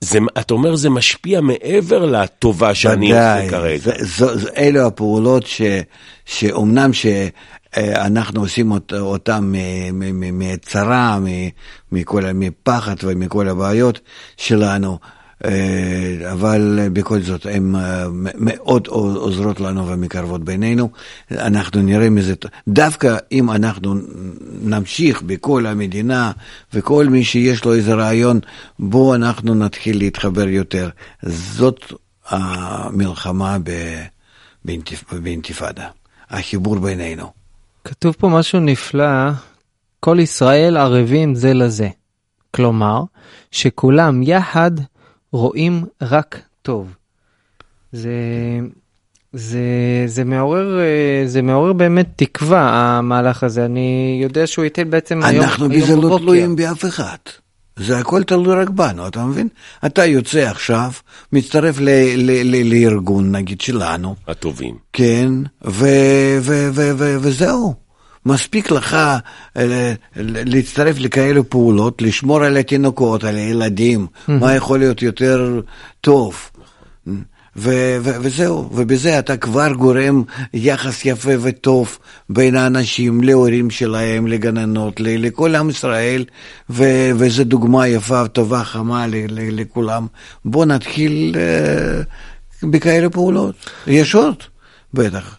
זה, 0.00 0.18
אתה 0.40 0.54
אומר, 0.54 0.76
זה 0.76 0.90
משפיע 0.90 1.40
מעבר 1.40 2.04
לטובה 2.04 2.74
שאני 2.74 3.06
עושה 3.06 3.50
כרגע. 3.50 3.92
אלו 4.56 4.80
הפעולות 4.80 5.46
ש, 5.46 5.62
שאומנם 6.24 6.92
ש... 6.92 7.06
אנחנו 7.78 8.40
עושים 8.40 8.72
אותם 8.92 9.54
מצרה, 10.12 11.18
מכל, 11.92 12.22
מפחד 12.32 12.96
ומכל 13.02 13.48
הבעיות 13.48 14.00
שלנו, 14.36 14.98
אה, 15.44 16.32
אבל 16.32 16.88
בכל 16.92 17.20
זאת 17.20 17.46
הן 17.46 17.74
אה, 17.76 18.06
מאוד 18.34 18.86
עוזרות 18.86 19.60
לנו 19.60 19.88
ומקרבות 19.88 20.44
בינינו. 20.44 20.90
אנחנו 21.30 21.82
נראה 21.82 22.10
מזה, 22.10 22.34
דווקא 22.68 23.16
אם 23.32 23.50
אנחנו 23.50 23.94
נמשיך 24.62 25.22
בכל 25.22 25.66
המדינה 25.66 26.32
וכל 26.74 27.06
מי 27.06 27.24
שיש 27.24 27.64
לו 27.64 27.74
איזה 27.74 27.94
רעיון, 27.94 28.40
בואו 28.78 29.14
אנחנו 29.14 29.54
נתחיל 29.54 29.98
להתחבר 29.98 30.48
יותר. 30.48 30.88
זאת 31.22 31.92
המלחמה 32.28 33.56
באינתיפאדה, 35.12 35.88
החיבור 36.30 36.78
בינינו. 36.78 37.43
כתוב 37.84 38.14
פה 38.18 38.28
משהו 38.28 38.60
נפלא, 38.60 39.30
כל 40.00 40.16
ישראל 40.20 40.76
ערבים 40.76 41.34
זה 41.34 41.54
לזה. 41.54 41.88
כלומר, 42.50 43.02
שכולם 43.50 44.22
יחד 44.22 44.70
רואים 45.32 45.84
רק 46.02 46.40
טוב. 46.62 46.94
זה, 47.92 48.10
זה, 49.32 49.60
זה 50.06 50.24
מעורר, 50.24 50.78
זה 51.26 51.42
מעורר 51.42 51.72
באמת 51.72 52.06
תקווה, 52.16 52.70
המהלך 52.70 53.42
הזה. 53.42 53.64
אני 53.64 54.20
יודע 54.22 54.46
שהוא 54.46 54.64
ייתן 54.64 54.90
בעצם 54.90 55.22
היום 55.22 55.44
אנחנו 55.44 55.68
בזה 55.68 55.96
לא 55.96 56.18
תלויים 56.18 56.56
באף 56.56 56.84
אחד. 56.84 57.18
זה 57.76 57.98
הכל 57.98 58.22
תלוי 58.22 58.54
רק 58.54 58.70
בנו, 58.70 59.08
אתה 59.08 59.24
מבין? 59.24 59.48
אתה 59.86 60.04
יוצא 60.04 60.38
עכשיו, 60.38 60.92
מצטרף 61.32 61.78
ל, 61.78 61.88
ל, 62.16 62.30
ל, 62.44 62.74
לארגון, 62.74 63.36
נגיד, 63.36 63.60
שלנו. 63.60 64.14
הטובים. 64.28 64.74
כן, 64.92 65.30
ו, 65.64 65.86
ו, 66.40 66.68
ו, 66.72 66.90
ו, 66.96 67.16
וזהו. 67.20 67.74
מספיק 68.26 68.70
לך 68.70 68.94
אה, 69.56 69.92
להצטרף 70.16 70.98
לכאלו 70.98 71.50
פעולות, 71.50 72.02
לשמור 72.02 72.44
על 72.44 72.56
התינוקות, 72.56 73.24
על 73.24 73.36
הילדים, 73.36 74.06
מה 74.28 74.54
יכול 74.54 74.78
להיות 74.78 75.02
יותר 75.02 75.60
טוב. 76.00 76.50
ו- 77.56 77.96
ו- 78.00 78.16
וזהו, 78.20 78.68
ובזה 78.72 79.18
אתה 79.18 79.36
כבר 79.36 79.72
גורם 79.72 80.22
יחס 80.54 81.04
יפה 81.04 81.30
וטוב 81.42 81.98
בין 82.28 82.56
האנשים, 82.56 83.20
להורים 83.22 83.70
שלהם, 83.70 84.26
לגננות, 84.26 85.00
ל- 85.00 85.26
לכל 85.26 85.54
עם 85.54 85.70
ישראל, 85.70 86.24
ו- 86.70 87.10
וזו 87.16 87.44
דוגמה 87.44 87.88
יפה, 87.88 88.28
טובה, 88.28 88.64
חמה 88.64 89.06
ל- 89.06 89.10
ל- 89.28 89.60
לכולם. 89.60 90.06
בואו 90.44 90.64
נתחיל 90.64 91.34
uh, 91.34 92.66
בכאלה 92.66 93.10
פעולות. 93.10 93.54
יש 93.86 94.14
עוד, 94.14 94.36
בטח. 94.94 95.38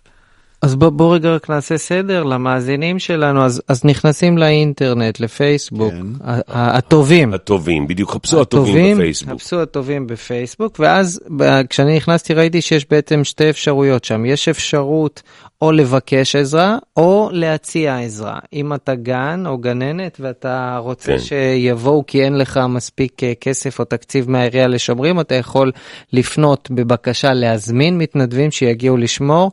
אז 0.65 0.75
בוא, 0.75 0.89
בוא 0.89 1.15
רגע 1.15 1.36
רק 1.36 1.49
נעשה 1.49 1.78
סדר 1.78 2.23
למאזינים 2.23 2.99
שלנו, 2.99 3.45
אז, 3.45 3.62
אז 3.67 3.86
נכנסים 3.86 4.38
לאינטרנט, 4.38 5.19
לפייסבוק, 5.19 5.93
כן. 5.93 6.08
הטובים. 6.47 7.34
הטובים, 7.34 7.88
בדיוק, 7.88 8.12
חפשו 8.12 8.41
הטובים, 8.41 8.73
הטובים 8.73 8.97
בפייסבוק. 8.97 9.34
חפשו 9.34 9.62
הטובים 9.62 10.08
בפייסבוק, 10.08 10.80
ואז 10.80 11.21
כשאני 11.69 11.95
נכנסתי 11.95 12.34
ראיתי 12.34 12.62
שיש 12.62 12.86
בעצם 12.89 13.23
שתי 13.23 13.49
אפשרויות 13.49 14.04
שם, 14.04 14.25
יש 14.25 14.47
אפשרות 14.47 15.21
או 15.62 15.71
לבקש 15.71 16.36
עזרה 16.36 16.78
או 16.97 17.30
להציע 17.32 17.99
עזרה. 17.99 18.39
אם 18.54 18.73
אתה 18.73 18.95
גן 18.95 19.43
או 19.45 19.58
גננת 19.58 20.17
ואתה 20.19 20.78
רוצה 20.82 21.12
כן. 21.12 21.19
שיבואו 21.19 22.04
כי 22.08 22.23
אין 22.23 22.38
לך 22.38 22.60
מספיק 22.69 23.23
אה, 23.23 23.34
כסף 23.41 23.80
או 23.80 23.86
תקציב 23.86 24.32
מהעירייה 24.32 24.67
לשומרים, 24.67 25.19
אתה 25.19 25.36
יכול 25.36 25.71
לפנות 26.13 26.71
בבקשה 26.71 27.34
להזמין 27.34 27.97
מתנדבים 27.97 28.51
שיגיעו 28.51 28.97
לשמור, 28.97 29.51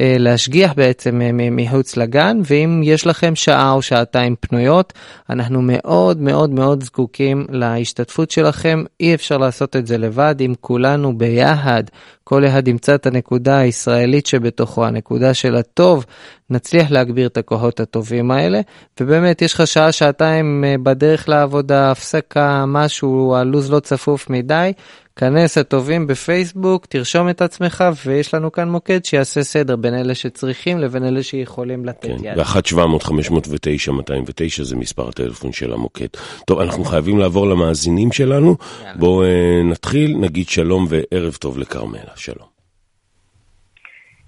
אה, 0.00 0.16
להשגיח 0.52 0.72
בעצם 0.76 1.22
אה, 1.22 1.30
מחוץ 1.32 1.96
לגן, 1.96 2.40
ואם 2.44 2.80
יש 2.84 3.06
לכם 3.06 3.34
שעה 3.34 3.72
או 3.72 3.82
שעתיים 3.82 4.34
פנויות, 4.40 4.92
אנחנו 5.30 5.62
מאוד 5.62 6.20
מאוד 6.20 6.50
מאוד 6.50 6.82
זקוקים 6.82 7.46
להשתתפות 7.50 8.30
שלכם. 8.30 8.84
אי 9.00 9.14
אפשר 9.14 9.38
לעשות 9.38 9.76
את 9.76 9.86
זה 9.86 9.98
לבד, 9.98 10.34
אם 10.40 10.54
כולנו 10.60 11.18
ביחד, 11.18 11.82
כל 12.24 12.46
אחד 12.46 12.68
ימצא 12.68 12.94
את 12.94 13.06
הנקודה 13.06 13.58
הישראלית 13.58 14.26
שבתוכו, 14.26 14.84
הנקודה 14.84 15.34
של 15.34 15.56
הטוב, 15.56 16.04
נצליח 16.50 16.90
להגביר 16.90 17.26
את 17.26 17.36
הכוחות 17.36 17.80
הטובים 17.80 18.30
האלה. 18.30 18.60
ובאמת, 19.00 19.42
יש 19.42 19.54
לך 19.54 19.66
שעה, 19.66 19.92
שעתיים 19.92 20.64
אה, 20.64 20.74
בדרך 20.82 21.28
לעבודה, 21.28 21.90
הפסקה, 21.90 22.64
משהו, 22.66 23.34
הלו"ז 23.34 23.70
לא 23.70 23.80
צפוף 23.80 24.30
מדי, 24.30 24.72
כנס 25.16 25.58
הטובים 25.58 26.06
בפייסבוק, 26.06 26.86
תרשום 26.86 27.28
את 27.28 27.42
עצמך, 27.42 27.84
ויש 28.06 28.34
לנו 28.34 28.52
כאן 28.52 28.68
מוקד 28.68 29.04
שיעשה 29.04 29.42
סדר 29.42 29.76
בין 29.76 29.94
אלה 29.94 30.14
שצריכים 30.14 30.78
לבין 30.78 31.04
אלה 31.04 31.22
שיכולים 31.22 31.84
לתת 31.84 32.06
כן, 32.06 32.24
יד. 32.24 32.38
ו-1-700-509-209 32.38 34.62
זה 34.62 34.76
מספר 34.76 35.08
הטלפון 35.08 35.52
של 35.52 35.72
המוקד. 35.72 36.06
טוב, 36.46 36.60
אנחנו 36.60 36.84
חייבים 36.84 37.18
לעבור 37.18 37.46
למאזינים 37.46 38.12
שלנו. 38.12 38.56
בואו 38.94 39.22
uh, 39.22 39.26
נתחיל, 39.70 40.16
נגיד 40.20 40.48
שלום 40.48 40.86
וערב 40.88 41.34
טוב 41.34 41.58
לכרמלה. 41.58 42.16
שלום. 42.16 42.52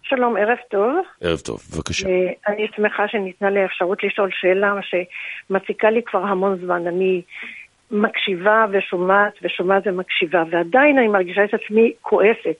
שלום, 0.02 0.36
ערב 0.36 0.58
טוב. 0.70 0.94
ערב 1.20 1.38
טוב, 1.38 1.62
בבקשה. 1.74 2.08
אה, 2.08 2.52
אני 2.52 2.66
שמחה 2.76 3.08
שניתנה 3.08 3.50
לי 3.50 3.60
האפשרות 3.60 4.04
לשאול 4.04 4.30
שאלה 4.32 4.72
שמציקה 4.82 5.90
לי 5.90 6.00
כבר 6.06 6.22
המון 6.22 6.58
זמן. 6.64 6.86
אני 6.86 7.22
מקשיבה 7.94 8.66
ושומעת 8.70 9.32
ושומעת 9.42 9.86
ומקשיבה, 9.86 10.42
ועדיין 10.50 10.98
אני 10.98 11.08
מרגישה 11.08 11.44
את 11.44 11.54
עצמי 11.54 11.92
כועסת. 12.02 12.56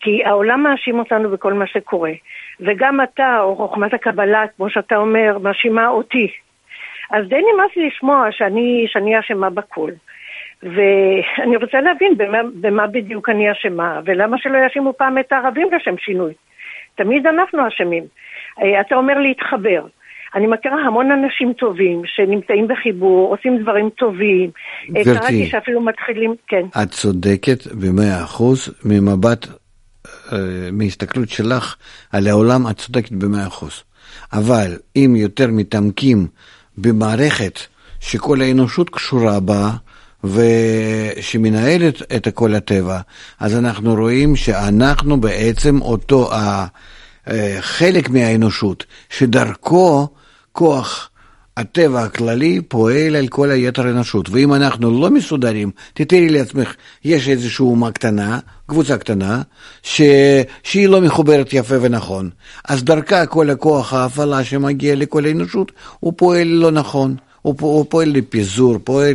כי 0.00 0.24
העולם 0.24 0.62
מאשים 0.62 0.98
אותנו 0.98 1.30
בכל 1.30 1.52
מה 1.52 1.66
שקורה. 1.66 2.12
וגם 2.60 3.00
אתה, 3.00 3.40
או 3.40 3.56
חוכמת 3.56 3.94
הקבלה, 3.94 4.44
כמו 4.56 4.70
שאתה 4.70 4.96
אומר, 4.96 5.38
מאשימה 5.42 5.88
אותי. 5.88 6.32
אז 7.10 7.28
די 7.28 7.36
נמאס 7.54 7.76
לי 7.76 7.86
לשמוע 7.86 8.26
שאני, 8.30 9.18
אשמה 9.20 9.50
בכל. 9.50 9.90
ואני 10.62 11.56
רוצה 11.56 11.80
להבין 11.80 12.16
במה, 12.16 12.38
במה 12.60 12.86
בדיוק 12.86 13.28
אני 13.28 13.52
אשמה, 13.52 14.00
ולמה 14.04 14.38
שלא 14.38 14.58
יאשימו 14.58 14.92
פעם 14.92 15.18
את 15.18 15.32
הערבים 15.32 15.68
לשם 15.72 15.98
שינוי. 15.98 16.34
תמיד 16.94 17.26
אנחנו 17.26 17.68
אשמים. 17.68 18.04
אה, 18.62 18.80
אתה 18.80 18.94
אומר 18.94 19.18
להתחבר. 19.18 19.86
אני 20.34 20.46
מכירה 20.46 20.76
המון 20.86 21.10
אנשים 21.10 21.52
טובים 21.52 22.02
שנמצאים 22.04 22.68
בחיבור, 22.68 23.36
עושים 23.36 23.62
דברים 23.62 23.90
טובים. 23.90 24.50
אה, 24.96 25.02
גברתי, 25.02 25.18
קראתי 25.18 25.46
שאפילו 25.46 25.80
מתחילים, 25.80 26.34
כן. 26.48 26.66
את 26.82 26.90
צודקת 26.90 27.66
במאה 27.66 28.24
אחוז, 28.24 28.74
ממבט, 28.84 29.46
אה, 30.32 30.38
מהסתכלות 30.72 31.28
שלך 31.28 31.76
על 32.12 32.26
העולם, 32.26 32.66
את 32.70 32.76
צודקת 32.76 33.12
במאה 33.12 33.46
אחוז. 33.46 33.82
אבל 34.32 34.76
אם 34.96 35.14
יותר 35.16 35.46
מתעמקים 35.50 36.26
במערכת 36.78 37.58
שכל 38.00 38.40
האנושות 38.40 38.90
קשורה 38.90 39.40
בה, 39.40 39.70
ושמנהלת 40.24 42.02
את 42.16 42.28
כל 42.34 42.54
הטבע, 42.54 43.00
אז 43.40 43.58
אנחנו 43.58 43.94
רואים 43.94 44.36
שאנחנו 44.36 45.20
בעצם 45.20 45.82
אותו 45.82 46.30
החלק 47.26 48.06
אה, 48.06 48.12
מהאנושות, 48.12 48.84
שדרכו 49.10 50.08
כוח 50.52 51.10
הטבע 51.56 52.02
הכללי 52.02 52.60
פועל 52.68 53.16
על 53.16 53.28
כל 53.28 53.50
היתר 53.50 53.86
האנושות. 53.86 54.30
ואם 54.30 54.54
אנחנו 54.54 55.00
לא 55.00 55.10
מסודרים, 55.10 55.70
תתארי 55.94 56.28
לעצמך, 56.28 56.74
יש 57.04 57.28
איזושהי 57.28 57.62
אומה 57.62 57.92
קטנה, 57.92 58.38
קבוצה 58.66 58.98
קטנה, 58.98 59.42
ש... 59.82 60.02
שהיא 60.62 60.88
לא 60.88 61.00
מחוברת 61.00 61.52
יפה 61.52 61.74
ונכון. 61.80 62.30
אז 62.64 62.84
דרכה 62.84 63.26
כל 63.26 63.50
הכוח 63.50 63.92
ההפעלה 63.92 64.44
שמגיע 64.44 64.94
לכל 64.96 65.26
האנושות, 65.26 65.72
הוא 66.00 66.12
פועל 66.16 66.46
לא 66.46 66.70
נכון. 66.70 67.16
הוא, 67.42 67.54
הוא 67.60 67.86
פועל 67.88 68.08
לפיזור, 68.08 68.78
פועל 68.84 69.14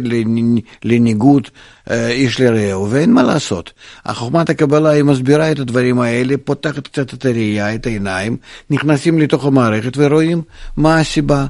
לניגוד 0.84 1.48
אה, 1.90 2.08
איש 2.08 2.40
לרעהו, 2.40 2.92
ואין 2.92 3.14
מה 3.14 3.24
לעשות. 3.24 3.74
חוכמת 4.08 4.50
הקבלה 4.50 4.90
היא 4.90 5.04
מסבירה 5.04 5.52
את 5.52 5.60
הדברים 5.60 6.00
האלה, 6.00 6.36
פותחת 6.44 6.88
קצת 6.88 7.14
את 7.14 7.26
הראייה, 7.26 7.76
את 7.76 7.86
העיניים, 7.86 8.38
נכנסים 8.70 9.20
לתוך 9.20 9.46
המערכת 9.46 9.94
ורואים 9.98 10.42
מה 10.78 11.00
הסיבה. 11.00 11.46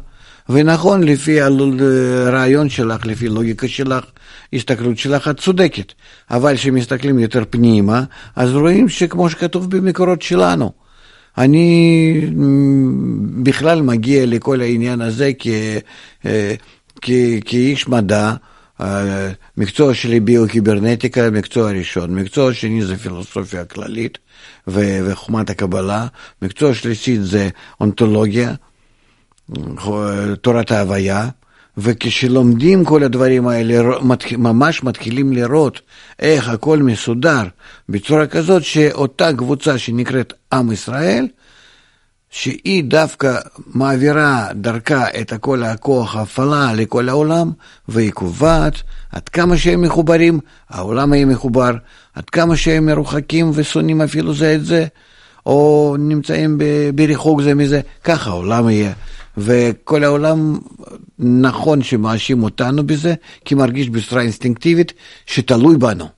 ונכון, 0.49 1.03
לפי 1.03 1.41
הרעיון 1.41 2.69
שלך, 2.69 3.05
לפי 3.05 3.29
לוגיקה 3.29 3.67
שלך, 3.67 4.05
הסתכלות 4.53 4.97
שלך, 4.97 5.27
את 5.27 5.39
צודקת. 5.39 5.93
אבל 6.31 6.55
כשמסתכלים 6.55 7.19
יותר 7.19 7.43
פנימה, 7.49 8.03
אז 8.35 8.53
רואים 8.53 8.89
שכמו 8.89 9.29
שכתוב 9.29 9.75
במקורות 9.75 10.21
שלנו, 10.21 10.71
אני 11.37 12.21
בכלל 13.43 13.81
מגיע 13.81 14.25
לכל 14.25 14.61
העניין 14.61 15.01
הזה. 15.01 15.31
אה, 16.25 16.55
כאיש 17.45 17.87
מדע, 17.87 18.33
אה, 18.81 19.31
מקצוע 19.57 19.93
שלי 19.93 20.19
ביו-קיברנטיקה, 20.19 21.29
מקצוע 21.29 21.71
ראשון, 21.71 22.15
מקצוע 22.15 22.53
שני 22.53 22.85
זה 22.85 22.97
פילוסופיה 22.97 23.65
כללית 23.65 24.17
וחומת 24.67 25.49
הקבלה, 25.49 26.07
מקצוע 26.41 26.73
שלישי 26.73 27.19
זה 27.19 27.49
אונתולוגיה, 27.81 28.53
תורת 30.41 30.71
ההוויה, 30.71 31.29
וכשלומדים 31.77 32.85
כל 32.85 33.03
הדברים 33.03 33.47
האלה, 33.47 33.97
ממש 34.37 34.83
מתחילים 34.83 35.33
לראות 35.33 35.81
איך 36.19 36.49
הכל 36.49 36.77
מסודר 36.77 37.43
בצורה 37.89 38.27
כזאת 38.27 38.63
שאותה 38.63 39.33
קבוצה 39.33 39.77
שנקראת 39.77 40.33
עם 40.53 40.71
ישראל, 40.71 41.27
שהיא 42.29 42.83
דווקא 42.83 43.37
מעבירה 43.67 44.47
דרכה 44.55 45.05
את 45.21 45.33
כל 45.39 45.63
הכוח 45.63 46.15
ההפעלה 46.15 46.73
לכל 46.73 47.09
העולם, 47.09 47.51
והיא 47.87 48.11
קובעת 48.11 48.73
עד 49.11 49.29
כמה 49.29 49.57
שהם 49.57 49.81
מחוברים, 49.81 50.39
העולם 50.69 51.13
יהיה 51.13 51.25
מחובר, 51.25 51.71
עד 52.13 52.29
כמה 52.29 52.57
שהם 52.57 52.85
מרוחקים 52.85 53.51
ושונאים 53.53 54.01
אפילו 54.01 54.33
זה 54.33 54.55
את 54.55 54.65
זה, 54.65 54.85
או 55.45 55.95
נמצאים 55.99 56.57
בריחוק 56.95 57.41
זה 57.41 57.53
מזה, 57.53 57.81
ככה 58.03 58.29
העולם 58.29 58.69
יהיה. 58.69 58.91
וכל 59.37 60.03
העולם 60.03 60.57
נכון 61.19 61.83
שמאשים 61.83 62.43
אותנו 62.43 62.87
בזה, 62.87 63.13
כי 63.45 63.55
מרגיש 63.55 63.89
בצורה 63.89 64.21
אינסטינקטיבית 64.21 64.93
שתלוי 65.25 65.77
בנו. 65.77 66.09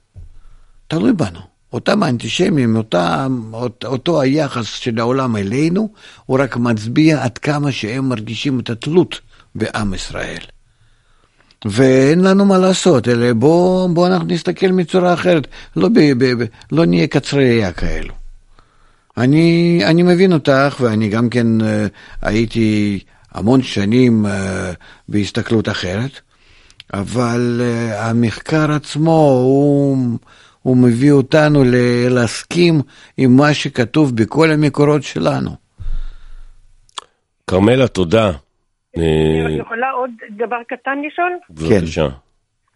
תלוי 0.88 1.14
בנו. 1.14 1.39
אותם 1.74 2.04
האנטישמים, 2.04 2.78
אותו 3.86 4.22
היחס 4.22 4.66
של 4.66 5.00
העולם 5.00 5.36
אלינו, 5.36 5.89
הוא 6.26 6.39
רק 6.39 6.58
מצביע 6.58 7.24
עד 7.24 7.38
כמה 7.38 7.72
שהם 7.72 8.10
מרגישים 8.10 8.60
את 8.60 8.70
התלות 8.70 9.20
בעם 9.56 9.93
ישראל. 9.93 10.41
ואין 11.66 12.22
לנו 12.22 12.45
מה 12.45 12.58
לעשות, 12.58 13.08
אלא 13.08 13.34
בואו 13.34 13.89
בוא 13.93 14.08
אנחנו 14.08 14.28
נסתכל 14.28 14.68
מצורה 14.68 15.14
אחרת, 15.14 15.48
לא, 15.76 15.89
ב, 15.89 16.00
ב, 16.18 16.43
ב, 16.43 16.45
לא 16.72 16.86
נהיה 16.86 17.08
קצרי 17.08 17.50
ראייה 17.50 17.72
כאלו. 17.72 18.14
אני, 19.18 19.80
אני 19.86 20.04
מבין 20.04 20.34
אותך, 20.34 20.78
ואני 20.80 21.10
גם 21.10 21.30
כן 21.30 21.62
uh, 21.62 21.64
הייתי 22.22 23.00
המון 23.32 23.61
שנים 23.61 24.25
uh, 24.25 24.30
בהסתכלות 25.09 25.69
אחרת, 25.69 26.21
אבל 26.93 27.61
uh, 27.61 27.95
המחקר 27.95 28.71
עצמו 28.71 29.41
הוא... 29.43 29.97
הוא 30.67 30.78
מביא 30.78 31.11
אותנו 31.11 31.59
להסכים 32.09 32.73
עם 33.17 33.30
מה 33.38 33.53
שכתוב 33.53 34.15
בכל 34.15 34.47
המקורות 34.51 35.03
שלנו. 35.03 35.51
כרמלה, 37.49 37.88
תודה. 37.88 38.32
אני 38.97 39.57
יכולה 39.59 39.89
עוד 39.91 40.11
דבר 40.30 40.63
קטן 40.67 41.01
לשאול? 41.07 41.32
בבקשה. 41.49 42.07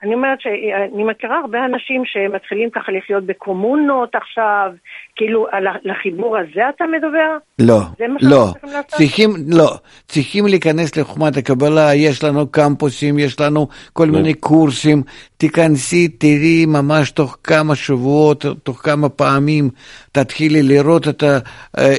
אני 0.03 0.13
אומרת 0.13 0.41
שאני 0.41 1.03
מכירה 1.03 1.39
הרבה 1.39 1.65
אנשים 1.65 2.03
שמתחילים 2.05 2.69
ככה 2.69 2.91
לחיות 2.91 3.25
בקומונות 3.25 4.15
עכשיו, 4.15 4.71
כאילו 5.15 5.47
על 5.51 5.67
החיבור 5.91 6.37
הזה 6.37 6.61
אתה 6.75 6.85
מדבר? 6.85 7.37
לא, 7.59 7.81
לא. 8.21 8.53
צריכים, 8.87 9.29
לא, 9.47 9.77
צריכים 10.07 10.47
להיכנס 10.47 10.97
לחוכמת 10.97 11.37
הקבלה, 11.37 11.95
יש 11.95 12.23
לנו 12.23 12.47
קמפוסים, 12.47 13.19
יש 13.19 13.39
לנו 13.39 13.67
כל 13.93 14.05
לא. 14.05 14.11
מיני 14.11 14.33
קורסים, 14.33 15.03
תיכנסי, 15.37 16.07
תראי 16.07 16.65
ממש 16.65 17.11
תוך 17.11 17.37
כמה 17.43 17.75
שבועות, 17.75 18.45
תוך 18.63 18.81
כמה 18.83 19.09
פעמים, 19.09 19.69
תתחילי 20.11 20.63
לראות 20.63 21.07
את, 21.07 21.23
ה, 21.23 21.39
אה, 21.77 21.95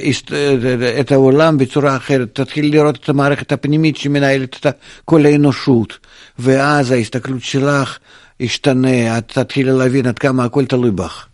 את 0.99 1.11
העולם 1.11 1.57
בצורה 1.57 1.95
אחרת, 1.95 2.35
תתחילי 2.35 2.69
לראות 2.69 2.95
את 2.95 3.09
המערכת 3.09 3.51
הפנימית 3.51 3.97
שמנהלת 3.97 4.67
את 4.67 4.75
כל 5.05 5.25
האנושות, 5.25 5.97
ואז 6.39 6.91
ההסתכלות 6.91 7.41
שלך 7.41 7.99
ישתנה, 8.39 9.17
את 9.17 9.31
תתחילי 9.31 9.71
להבין 9.71 10.07
עד 10.07 10.19
כמה 10.19 10.43
הכל 10.43 10.65
תלוי 10.65 10.91
בך. 10.91 11.27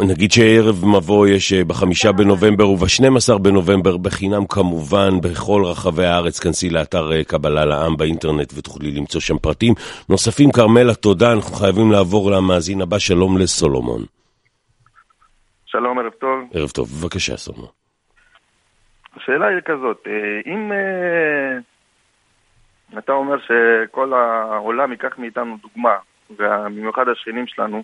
נגיד 0.00 0.32
שערב 0.32 0.84
מבוא 0.84 1.26
יש 1.26 1.52
אה, 1.52 1.64
בחמישה 1.64 2.12
בנובמבר 2.12 2.68
ובשנים 2.68 3.16
עשר 3.16 3.38
בנובמבר 3.38 3.96
בחינם 3.96 4.46
כמובן 4.48 5.20
בכל 5.22 5.62
רחבי 5.64 6.04
הארץ, 6.04 6.40
כנסי 6.40 6.70
לאתר 6.70 7.12
אה, 7.12 7.24
קבלה 7.24 7.64
לעם 7.64 7.96
באינטרנט 7.96 8.52
ותוכלי 8.56 8.90
למצוא 8.90 9.20
שם 9.20 9.38
פרטים 9.38 9.74
נוספים. 10.08 10.52
כרמלה, 10.52 10.94
תודה, 10.94 11.32
אנחנו 11.32 11.56
חייבים 11.56 11.92
לעבור 11.92 12.30
למאזין 12.30 12.80
הבא, 12.80 12.98
שלום 12.98 13.38
לסולומון. 13.38 14.02
שלום, 15.66 15.98
ערב 15.98 16.12
טוב. 16.12 16.38
ערב 16.54 16.70
טוב, 16.70 16.88
בבקשה 16.88 17.36
סולומון. 17.36 17.70
השאלה 19.16 19.46
היא 19.46 19.60
כזאת, 19.64 20.06
אה, 20.06 20.52
אם 20.52 20.72
אתה 22.98 23.12
אומר 23.12 23.36
שכל 23.38 24.12
העולם 24.12 24.92
ייקח 24.92 25.18
מאיתנו 25.18 25.56
דוגמה, 25.62 25.96
ובמיוחד 26.30 27.08
השכנים 27.08 27.46
שלנו, 27.46 27.82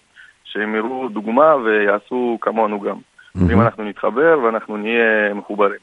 שהם 0.53 0.75
יראו 0.75 1.09
דוגמה 1.09 1.57
ויעשו 1.57 2.39
כמונו 2.41 2.81
גם. 2.81 2.97
Mm-hmm. 2.97 3.41
ואם 3.49 3.61
אנחנו 3.61 3.85
נתחבר 3.85 4.39
ואנחנו 4.45 4.77
נהיה 4.77 5.35
מחוברים. 5.35 5.81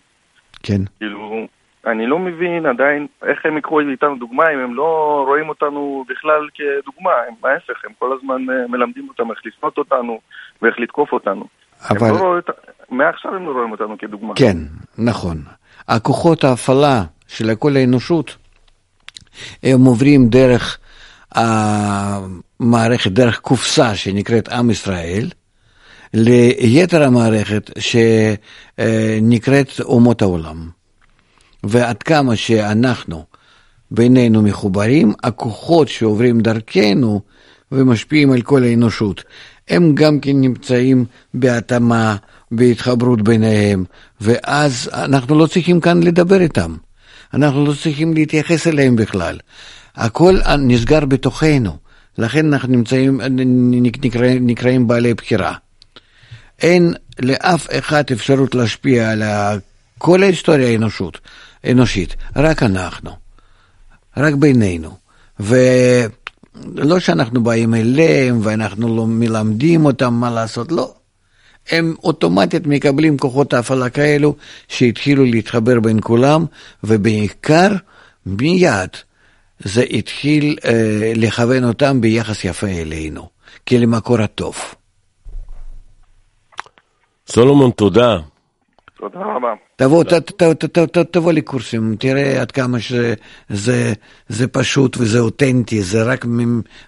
כן. 0.64 0.82
כאילו, 1.00 1.48
אני 1.86 2.08
לא 2.08 2.20
מבין 2.20 2.66
עדיין 2.66 3.08
איך 3.26 3.46
הם 3.46 3.58
יקחו 3.58 3.80
איתנו 3.80 4.16
דוגמה 4.16 4.44
אם 4.54 4.60
הם 4.60 4.76
לא 4.76 5.24
רואים 5.28 5.50
אותנו 5.50 6.06
בכלל 6.10 6.48
כדוגמה, 6.54 7.12
הם 7.28 7.34
ההפך, 7.44 7.86
הם 7.86 7.92
כל 8.00 8.18
הזמן 8.18 8.50
אה, 8.50 8.68
מלמדים 8.68 9.10
אותם 9.10 9.32
איך 9.32 9.40
לשנות 9.46 9.78
אותנו 9.78 10.20
ואיך 10.62 10.80
לתקוף 10.80 11.12
אותנו. 11.12 11.46
אבל... 11.90 12.12
לא 12.12 12.18
רואים, 12.18 12.42
מעכשיו 12.90 13.36
הם 13.36 13.46
לא 13.46 13.52
רואים 13.52 13.72
אותנו 13.72 13.98
כדוגמה. 13.98 14.34
כן, 14.36 14.58
נכון. 14.98 15.38
הכוחות 15.88 16.44
ההפעלה 16.44 17.04
של 17.28 17.56
כל 17.56 17.72
האנושות, 17.76 18.38
הם 19.64 19.86
עוברים 19.86 20.30
דרך 20.30 20.80
המערכת, 21.32 23.12
דרך 23.12 23.40
קופסה 23.40 23.96
שנקראת 23.96 24.50
עם 24.50 24.70
ישראל, 24.70 25.30
ליתר 26.14 27.04
המערכת 27.04 27.72
שנקראת 28.80 29.80
אומות 29.80 30.22
העולם. 30.22 30.70
ועד 31.64 32.04
כמה 32.04 32.36
שאנחנו 32.36 33.26
בינינו 33.92 34.42
מחוברים, 34.42 35.14
הכוחות 35.24 35.88
שעוברים 35.88 36.40
דרכנו 36.42 37.22
ומשפיעים 37.72 38.32
על 38.32 38.42
כל 38.42 38.64
האנושות, 38.64 39.24
הם 39.70 39.96
גם 39.96 40.20
כן 40.20 40.42
נמצאים 40.42 41.06
בהתאמה, 41.34 42.16
בהתחברות 42.52 43.22
ביניהם, 43.22 43.84
ואז 44.22 44.90
אנחנו 44.94 45.40
לא 45.40 45.48
צריכים 45.48 45.82
כאן 45.82 46.04
לדבר 46.04 46.42
איתם. 46.42 46.76
אנחנו 47.34 47.66
לא 47.66 47.74
צריכים 47.74 48.14
להתייחס 48.14 48.68
אליהם 48.68 48.96
בכלל. 48.96 49.38
הכל 49.98 50.38
נסגר 50.60 51.06
בתוכנו, 51.06 51.78
לכן 52.18 52.54
אנחנו 52.54 52.70
נמצאים, 52.70 53.22
נקראים, 54.02 54.48
נקראים 54.48 54.88
בעלי 54.88 55.14
בחירה. 55.14 55.54
אין 56.62 56.94
לאף 57.20 57.68
אחד 57.72 58.04
אפשרות 58.12 58.56
להשפיע 58.56 59.10
על 59.10 59.24
כל 59.98 60.24
ההיסטוריה 60.24 60.68
האנושות, 60.68 61.20
האנושית, 61.64 62.16
רק 62.36 62.64
אנחנו, 62.64 63.12
רק 64.18 64.34
בינינו. 64.34 64.98
ולא 65.40 67.00
שאנחנו 67.00 67.44
באים 67.44 67.76
אליהם 67.76 68.40
ואנחנו 68.44 68.96
לא 68.96 69.08
מלמדים 69.08 69.86
אותם 69.86 70.14
מה 70.14 70.32
לעשות, 70.32 70.72
לא. 70.72 70.94
הם 71.72 71.96
אוטומטית 72.04 72.68
מקבלים 72.68 73.18
כוחות 73.18 73.54
הפעלה 73.54 73.90
כאלו 73.90 74.36
שהתחילו 74.68 75.26
להתחבר 75.26 75.80
בין 75.80 76.00
כולם, 76.02 76.46
ובעיקר 76.84 77.72
מיד 78.26 78.90
זה 79.60 79.82
התחיל 79.82 80.58
אה, 80.66 81.12
לכוון 81.16 81.64
אותם 81.64 82.02
ביחס 82.02 82.46
יפה 82.46 82.68
אלינו, 82.68 83.30
כלמקור 83.68 84.22
הטוב. 84.22 84.56
סולומון, 87.28 87.72
תודה. 87.72 88.18
תודה 89.00 89.20
רבה. 89.20 89.54
תבוא, 89.76 90.04
ת, 90.04 90.14
ת, 90.14 90.44
ת, 90.44 90.66
ת, 90.66 90.98
ת, 90.98 90.98
תבוא 90.98 91.32
לקורסים, 91.32 91.96
תראה 92.00 92.42
עד 92.42 92.52
כמה 92.52 92.80
שזה 92.80 93.94
זה 94.30 94.48
פשוט 94.48 94.98
וזה 94.98 95.20
אותנטי, 95.20 95.82
זה 95.82 96.04
רק, 96.04 96.26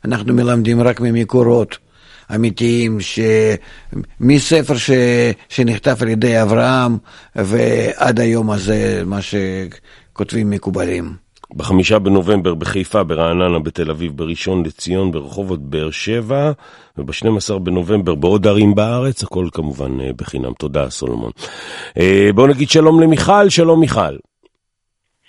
אנחנו 0.05 0.33
מלמדים 0.33 0.81
רק 0.81 1.01
ממקורות 1.01 1.77
אמיתיים, 2.35 3.01
ש, 3.01 3.19
מספר 4.19 4.77
ש, 4.77 4.91
שנכתב 5.49 5.95
על 6.01 6.07
ידי 6.07 6.41
אברהם 6.41 6.97
ועד 7.35 8.19
היום 8.19 8.51
הזה, 8.51 9.01
מה 9.05 9.19
שכותבים 9.21 10.49
מקובלים. 10.49 11.28
בחמישה 11.55 11.99
בנובמבר 11.99 12.55
בחיפה, 12.55 13.03
ברעננה, 13.03 13.59
בתל 13.59 13.91
אביב, 13.91 14.17
בראשון 14.17 14.63
לציון, 14.65 15.11
ברחובות 15.11 15.59
באר 15.59 15.91
שבע, 15.91 16.51
וב-12 16.97 17.59
בנובמבר 17.59 18.15
בעוד 18.15 18.47
ערים 18.47 18.75
בארץ, 18.75 19.23
הכל 19.23 19.45
כמובן 19.53 20.01
אה, 20.01 20.09
בחינם. 20.15 20.53
תודה, 20.53 20.89
סולומון. 20.89 21.31
אה, 21.99 22.29
בואו 22.35 22.47
נגיד 22.47 22.69
שלום 22.69 23.01
למיכל, 23.01 23.49
שלום 23.49 23.79
מיכל. 23.79 24.15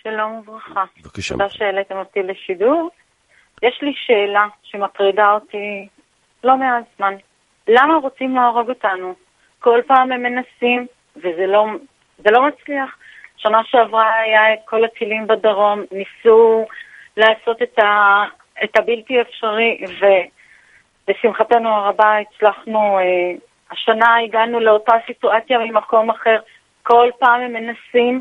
שלום 0.02 0.32
וברכה. 0.32 0.84
בבקשה. 1.02 1.34
תודה 1.34 1.48
שהעליתם 1.48 1.96
אותי 1.96 2.20
לשידור. 2.22 2.90
יש 3.62 3.78
לי 3.82 3.92
שאלה 4.06 4.46
שמטרידה 4.62 5.32
אותי 5.32 5.88
לא 6.44 6.56
מעט 6.56 6.84
זמן. 6.96 7.14
למה 7.68 7.94
רוצים 8.02 8.34
להרוג 8.34 8.68
אותנו? 8.68 9.14
כל 9.58 9.80
פעם 9.86 10.12
הם 10.12 10.22
מנסים, 10.22 10.86
וזה 11.16 11.46
לא, 11.46 11.66
לא 12.30 12.48
מצליח. 12.48 12.96
שנה 13.42 13.60
שעברה 13.70 14.14
היה 14.14 14.52
את 14.52 14.58
כל 14.64 14.84
הטילים 14.84 15.26
בדרום, 15.26 15.84
ניסו 15.92 16.66
לעשות 17.16 17.62
את, 17.62 17.78
ה, 17.78 18.24
את 18.64 18.76
הבלתי 18.78 19.20
אפשרי, 19.20 19.84
ולשמחתנו 21.08 21.68
הרבה 21.68 22.14
הצלחנו, 22.18 22.98
אה, 22.98 23.32
השנה 23.70 24.16
הגענו 24.24 24.60
לאותה 24.60 24.92
סיטואציה 25.06 25.58
ממקום 25.58 26.10
אחר, 26.10 26.38
כל 26.82 27.08
פעם 27.18 27.40
הם 27.40 27.52
מנסים 27.52 28.20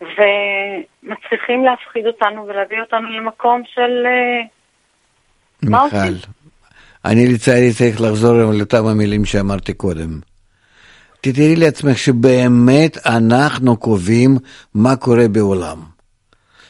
ומצליחים 0.00 1.64
להפחיד 1.64 2.06
אותנו 2.06 2.46
ולהביא 2.46 2.80
אותנו 2.80 3.10
למקום 3.10 3.62
של... 3.74 4.06
אה, 4.06 4.42
מיכל? 5.62 6.28
אני 7.04 7.32
לצערי 7.34 7.72
צריך 7.72 8.00
לחזור 8.00 8.36
על 8.36 8.60
אותם 8.60 8.86
המילים 8.86 9.24
שאמרתי 9.24 9.74
קודם. 9.74 10.33
תתארי 11.24 11.56
לעצמך 11.56 11.98
שבאמת 11.98 12.98
אנחנו 13.06 13.76
קובעים 13.76 14.38
מה 14.74 14.96
קורה 14.96 15.28
בעולם. 15.28 15.78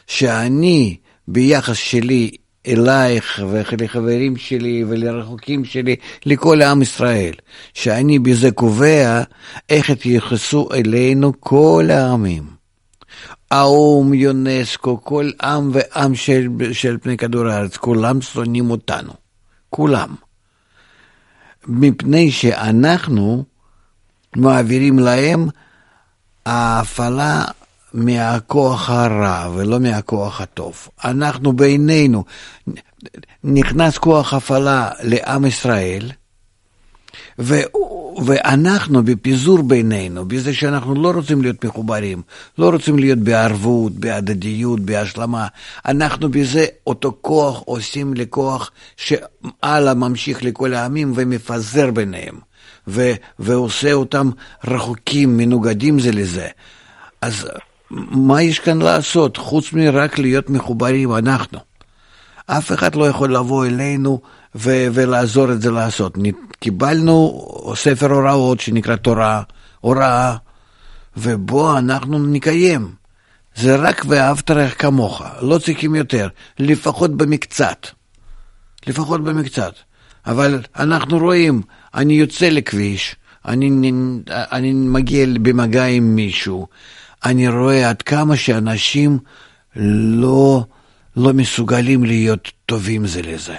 שאני, 0.07 0.97
ביחס 1.27 1.75
שלי 1.75 2.31
אלייך 2.67 3.41
ולחברים 3.49 4.37
שלי 4.37 4.83
ולרחוקים 4.87 5.65
שלי, 5.65 5.95
לכל 6.25 6.61
עם 6.61 6.81
ישראל, 6.81 7.33
שאני 7.73 8.19
בזה 8.19 8.51
קובע 8.51 9.21
איך 9.69 9.89
יתייחסו 9.89 10.69
אלינו 10.73 11.33
כל 11.39 11.87
העמים. 11.91 12.43
האו"ם, 13.51 14.13
יונסקו, 14.13 15.03
כל 15.03 15.29
עם 15.41 15.71
ועם 15.73 16.15
של, 16.15 16.47
של 16.71 16.97
פני 17.01 17.17
כדור 17.17 17.47
הארץ, 17.47 17.77
כולם 17.77 18.21
שונאים 18.21 18.71
אותנו. 18.71 19.13
כולם. 19.69 20.15
מפני 21.67 22.31
שאנחנו 22.31 23.45
מעבירים 24.35 24.99
להם 24.99 25.47
ההפעלה 26.45 27.45
מהכוח 27.93 28.89
הרע 28.89 29.49
ולא 29.55 29.79
מהכוח 29.79 30.41
הטוב. 30.41 30.87
אנחנו 31.03 31.53
בינינו, 31.53 32.23
נכנס 33.43 33.97
כוח 33.97 34.33
הפעלה 34.33 34.89
לעם 35.03 35.45
ישראל, 35.45 36.11
ו, 37.39 37.55
ואנחנו 38.25 39.03
בפיזור 39.03 39.61
בינינו, 39.61 40.25
בזה 40.25 40.53
שאנחנו 40.53 40.95
לא 40.95 41.11
רוצים 41.11 41.41
להיות 41.41 41.65
מחוברים, 41.65 42.21
לא 42.57 42.69
רוצים 42.69 42.99
להיות 42.99 43.19
בערבות, 43.19 43.93
בהדדיות, 43.93 44.79
בהשלמה, 44.79 45.47
אנחנו 45.85 46.31
בזה 46.31 46.65
אותו 46.87 47.17
כוח 47.21 47.61
עושים 47.65 48.13
לכוח 48.13 48.71
שהלאה 48.97 49.93
ממשיך 49.93 50.43
לכל 50.43 50.73
העמים 50.73 51.13
ומפזר 51.15 51.91
ביניהם, 51.91 52.35
ו, 52.87 53.11
ועושה 53.39 53.93
אותם 53.93 54.29
רחוקים, 54.67 55.37
מנוגדים 55.37 55.99
זה 55.99 56.11
לזה. 56.11 56.47
אז 57.21 57.47
מה 57.89 58.41
יש 58.41 58.59
כאן 58.59 58.81
לעשות 58.81 59.37
חוץ 59.37 59.73
מרק 59.73 60.19
להיות 60.19 60.49
מחוברים 60.49 61.15
אנחנו? 61.15 61.59
אף 62.47 62.71
אחד 62.71 62.95
לא 62.95 63.07
יכול 63.07 63.35
לבוא 63.35 63.65
אלינו 63.65 64.21
ו- 64.55 64.87
ולעזור 64.93 65.51
את 65.51 65.61
זה 65.61 65.71
לעשות. 65.71 66.17
קיבלנו 66.59 67.47
ספר 67.75 68.11
הוראות 68.11 68.59
שנקרא 68.59 68.95
תורה, 68.95 69.41
הוראה, 69.81 70.35
ובו 71.17 71.77
אנחנו 71.77 72.19
נקיים. 72.19 72.91
זה 73.55 73.75
רק 73.75 74.05
ואהבת 74.07 74.51
רעך 74.51 74.81
כמוך, 74.81 75.21
לא 75.41 75.57
צריכים 75.57 75.95
יותר, 75.95 76.27
לפחות 76.59 77.17
במקצת. 77.17 77.87
לפחות 78.87 79.23
במקצת. 79.23 79.73
אבל 80.25 80.61
אנחנו 80.75 81.17
רואים, 81.17 81.61
אני 81.95 82.13
יוצא 82.13 82.49
לכביש, 82.49 83.15
אני, 83.47 83.91
אני 84.27 84.73
מגיע 84.73 85.25
במגע 85.41 85.85
עם 85.85 86.15
מישהו, 86.15 86.67
אני 87.25 87.47
רואה 87.47 87.89
עד 87.89 88.01
כמה 88.01 88.37
שאנשים 88.37 89.19
לא, 89.75 90.65
לא 91.17 91.33
מסוגלים 91.33 92.03
להיות 92.03 92.51
טובים 92.65 93.07
זה 93.07 93.21
לזה. 93.21 93.55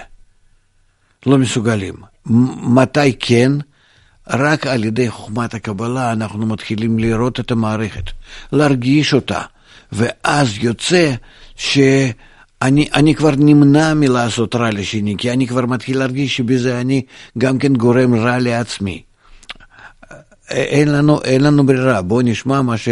לא 1.25 1.37
מסוגלים. 1.37 1.95
מתי 2.75 3.13
כן? 3.19 3.51
רק 4.29 4.67
על 4.67 4.83
ידי 4.83 5.09
חוכמת 5.09 5.53
הקבלה 5.53 6.11
אנחנו 6.11 6.45
מתחילים 6.45 6.99
לראות 6.99 7.39
את 7.39 7.51
המערכת, 7.51 8.11
להרגיש 8.51 9.13
אותה, 9.13 9.41
ואז 9.91 10.57
יוצא 10.57 11.13
שאני 11.55 12.11
אני 12.61 13.15
כבר 13.15 13.31
נמנע 13.37 13.93
מלעשות 13.93 14.55
רע 14.55 14.71
לשני, 14.71 15.15
כי 15.17 15.31
אני 15.31 15.47
כבר 15.47 15.65
מתחיל 15.65 15.99
להרגיש 15.99 16.37
שבזה 16.37 16.81
אני 16.81 17.01
גם 17.37 17.57
כן 17.57 17.73
גורם 17.73 18.15
רע 18.15 18.39
לעצמי. 18.39 19.03
אין 20.49 20.91
לנו, 20.91 21.21
אין 21.23 21.43
לנו 21.43 21.65
ברירה, 21.65 22.01
בואו 22.01 22.21
נשמע 22.21 22.61
מה, 22.61 22.77
ש, 22.77 22.89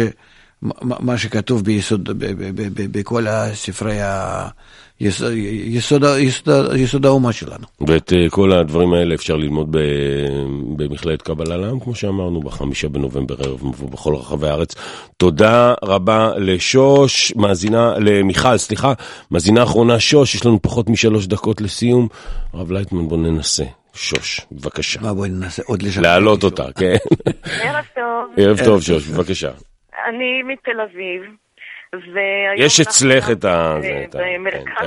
מה 0.80 1.18
שכתוב 1.18 1.64
ביסוד, 1.64 2.04
ב, 2.04 2.24
ב, 2.24 2.62
ב, 2.62 2.62
ב, 2.62 2.98
בכל 2.98 3.26
הספרי 3.26 4.02
ה... 4.02 4.48
יסוד, 5.00 5.32
יסוד, 5.34 6.02
יסוד, 6.18 6.76
יסוד 6.76 7.06
האומה 7.06 7.32
שלנו. 7.32 7.66
ואת 7.80 8.12
uh, 8.12 8.30
כל 8.30 8.52
הדברים 8.52 8.92
האלה 8.92 9.14
אפשר 9.14 9.36
ללמוד 9.36 9.76
ב, 9.76 9.78
במכללת 10.76 11.22
קבלה 11.22 11.56
לעם, 11.56 11.80
כמו 11.80 11.94
שאמרנו, 11.94 12.40
בחמישה 12.40 12.88
בנובמבר 12.88 13.34
ערב 13.38 13.66
מבוא 13.66 13.90
בכל 13.90 14.14
רחבי 14.14 14.48
הארץ. 14.48 14.74
תודה 15.16 15.74
רבה 15.82 16.30
לשוש, 16.38 17.36
מאזינה, 17.36 17.94
למיכל, 17.98 18.56
סליחה, 18.56 18.92
מאזינה 19.30 19.62
אחרונה 19.62 20.00
שוש, 20.00 20.34
יש 20.34 20.46
לנו 20.46 20.62
פחות 20.62 20.88
משלוש 20.88 21.26
דקות 21.26 21.60
לסיום. 21.60 22.08
הרב 22.52 22.72
לייטמן, 22.72 23.08
בוא 23.08 23.16
ננסה. 23.16 23.64
שוש, 23.94 24.40
בבקשה. 24.52 25.00
מה 25.00 25.14
בואי 25.14 25.30
ננסה 25.30 25.62
עוד 25.66 25.82
לשם. 25.82 26.02
להעלות 26.02 26.44
אותה, 26.44 26.64
כן. 26.78 26.96
ערב 27.62 27.84
טוב. 27.94 28.30
ערב 28.36 28.58
טוב, 28.64 28.80
שוש, 28.82 29.08
בבקשה. 29.08 29.50
אני 30.08 30.42
מתל 30.42 30.80
אביב. 30.80 31.45
יש 32.56 32.80
אצלך 32.80 33.30
את 33.30 33.44
ה... 33.44 33.78
במרכז 34.12 34.86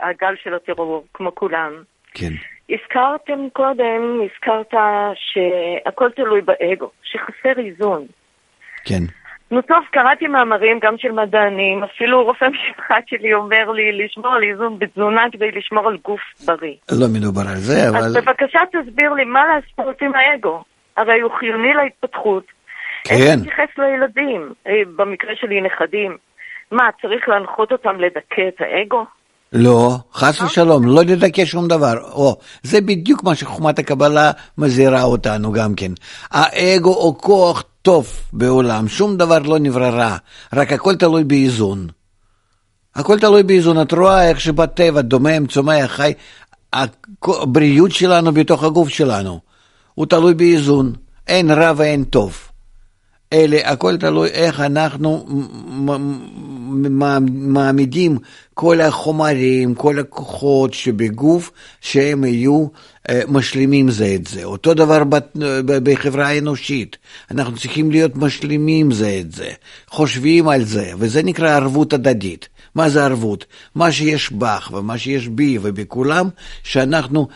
הגל 0.00 0.34
של 0.42 0.54
הטרור, 0.54 1.04
כמו 1.14 1.34
כולם. 1.34 1.72
כן. 2.14 2.32
הזכרתם 2.70 3.48
קודם, 3.52 4.20
הזכרת 4.24 4.74
שהכל 5.14 6.10
תלוי 6.10 6.40
באגו, 6.40 6.90
שחסר 7.02 7.60
איזון. 7.60 8.06
כן. 8.84 9.02
נו 9.50 9.62
טוב, 9.62 9.78
קראתי 9.90 10.26
מאמרים 10.26 10.78
גם 10.82 10.94
של 10.98 11.12
מדענים, 11.12 11.84
אפילו 11.84 12.24
רופא 12.24 12.44
משפחת 12.44 13.08
שלי 13.08 13.34
אומר 13.34 13.70
לי 13.70 14.04
לשמור 14.04 14.32
על 14.32 14.42
איזון 14.42 14.78
בתזונה 14.78 15.22
כדי 15.32 15.50
לשמור 15.50 15.88
על 15.88 15.96
גוף 16.04 16.20
בריא. 16.46 16.74
לא 16.92 17.06
מדובר 17.14 17.42
על 17.50 17.56
זה, 17.56 17.88
אבל... 17.88 17.98
אז 17.98 18.16
בבקשה 18.16 18.60
תסביר 18.72 19.12
לי 19.12 19.24
מה 19.24 19.42
לעשות 19.46 20.02
עם 20.02 20.12
האגו. 20.14 20.64
הרי 20.96 21.20
הוא 21.20 21.30
חיוני 21.38 21.74
להתפתחות. 21.74 22.44
כן. 23.04 23.14
איך 23.14 23.38
להתייחס 23.38 23.78
לילדים, 23.78 24.52
אה, 24.66 24.72
במקרה 24.96 25.30
שלי 25.40 25.60
נכדים? 25.60 26.16
מה, 26.70 26.88
צריך 27.02 27.28
להנחות 27.28 27.72
אותם 27.72 28.00
לדכא 28.00 28.48
את 28.48 28.60
האגו? 28.60 29.04
לא, 29.52 29.96
חס 30.12 30.40
ושלום, 30.42 30.86
לא 30.86 31.02
לדכא 31.02 31.44
שום 31.44 31.68
דבר. 31.68 31.94
או, 32.12 32.36
זה 32.62 32.80
בדיוק 32.80 33.24
מה 33.24 33.34
שחוכמת 33.34 33.78
הקבלה 33.78 34.30
מזהירה 34.58 35.02
אותנו 35.02 35.52
גם 35.52 35.74
כן. 35.74 35.92
האגו 36.30 36.94
הוא 36.94 37.18
כוח 37.18 37.64
טוב 37.82 38.06
בעולם, 38.32 38.88
שום 38.88 39.16
דבר 39.16 39.38
לא 39.38 39.58
נברא 39.58 39.88
רע, 39.88 40.16
רק 40.52 40.72
הכל 40.72 40.96
תלוי 40.96 41.24
באיזון. 41.24 41.86
הכל 42.94 43.18
תלוי 43.18 43.42
באיזון, 43.42 43.82
את 43.82 43.92
רואה 43.92 44.28
איך 44.28 44.40
שבטבע 44.40 45.00
דומם, 45.00 45.46
צומח, 45.46 45.90
חי, 45.90 46.12
הבריאות 47.22 47.92
שלנו 47.92 48.32
בתוך 48.32 48.64
הגוף 48.64 48.88
שלנו, 48.88 49.40
הוא 49.94 50.06
תלוי 50.06 50.34
באיזון, 50.34 50.92
אין 51.28 51.50
רע 51.50 51.72
ואין 51.76 52.04
טוב. 52.04 52.51
אלה, 53.32 53.58
הכל 53.64 53.96
תלוי 53.96 54.28
איך 54.28 54.60
אנחנו 54.60 55.26
מעמידים 57.30 58.18
כל 58.54 58.80
החומרים, 58.80 59.74
כל 59.74 59.98
הכוחות 59.98 60.74
שבגוף, 60.74 61.50
שהם 61.80 62.24
יהיו 62.24 62.66
משלימים 63.28 63.90
זה 63.90 64.14
את 64.14 64.26
זה. 64.26 64.44
אותו 64.44 64.74
דבר 64.74 65.02
בחברה 65.66 66.28
האנושית, 66.28 66.96
אנחנו 67.30 67.56
צריכים 67.56 67.90
להיות 67.90 68.16
משלימים 68.16 68.92
זה 68.92 69.18
את 69.20 69.32
זה, 69.32 69.48
חושבים 69.88 70.48
על 70.48 70.64
זה, 70.64 70.92
וזה 70.98 71.22
נקרא 71.22 71.56
ערבות 71.56 71.92
הדדית. 71.92 72.48
מה 72.74 72.88
זה 72.88 73.04
ערבות? 73.04 73.44
מה 73.74 73.92
שיש 73.92 74.32
בך 74.32 74.70
ומה 74.74 74.98
שיש 74.98 75.28
בי 75.28 75.58
ובכולם, 75.62 76.28
שאנחנו, 76.62 77.28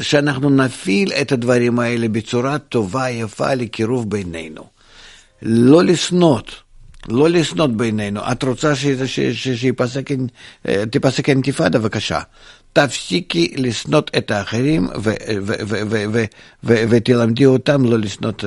שאנחנו 0.00 0.50
נפעיל 0.50 1.12
את 1.12 1.32
הדברים 1.32 1.78
האלה 1.78 2.08
בצורה 2.08 2.58
טובה, 2.58 3.10
יפה, 3.10 3.54
לקירוב 3.54 4.10
בינינו. 4.10 4.73
לא 5.42 5.84
לשנות, 5.84 6.54
לא 7.08 7.30
לשנות 7.30 7.76
בינינו. 7.76 8.20
את 8.32 8.42
רוצה 8.42 8.72
שתיפסק 10.64 11.28
אינתיפאדה? 11.28 11.78
בבקשה. 11.78 12.20
תפסיקי 12.72 13.54
לשנות 13.56 14.10
את 14.16 14.30
האחרים 14.30 14.88
ותלמדי 16.64 17.46
אותם 17.46 17.84
לא 17.84 17.98
לשנות 17.98 18.44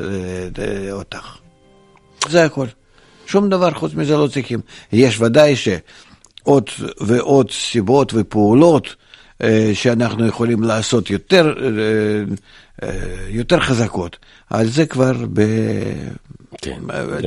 אותך. 0.92 1.38
זה 2.30 2.46
הכל. 2.46 2.68
שום 3.26 3.50
דבר 3.50 3.72
חוץ 3.72 3.94
מזה 3.94 4.18
לא 4.18 4.28
צריכים. 4.28 4.60
יש 4.92 5.22
ודאי 5.22 5.56
שעוד 5.56 6.70
ועוד 7.02 7.52
סיבות 7.52 8.14
ופעולות 8.16 8.96
שאנחנו 9.74 10.28
יכולים 10.28 10.64
לעשות 10.64 11.10
יותר, 11.10 11.54
יותר 13.30 13.60
חזקות, 13.60 14.18
על 14.50 14.68
זה 14.68 14.86
כבר. 14.86 15.14
כן, 16.62 16.80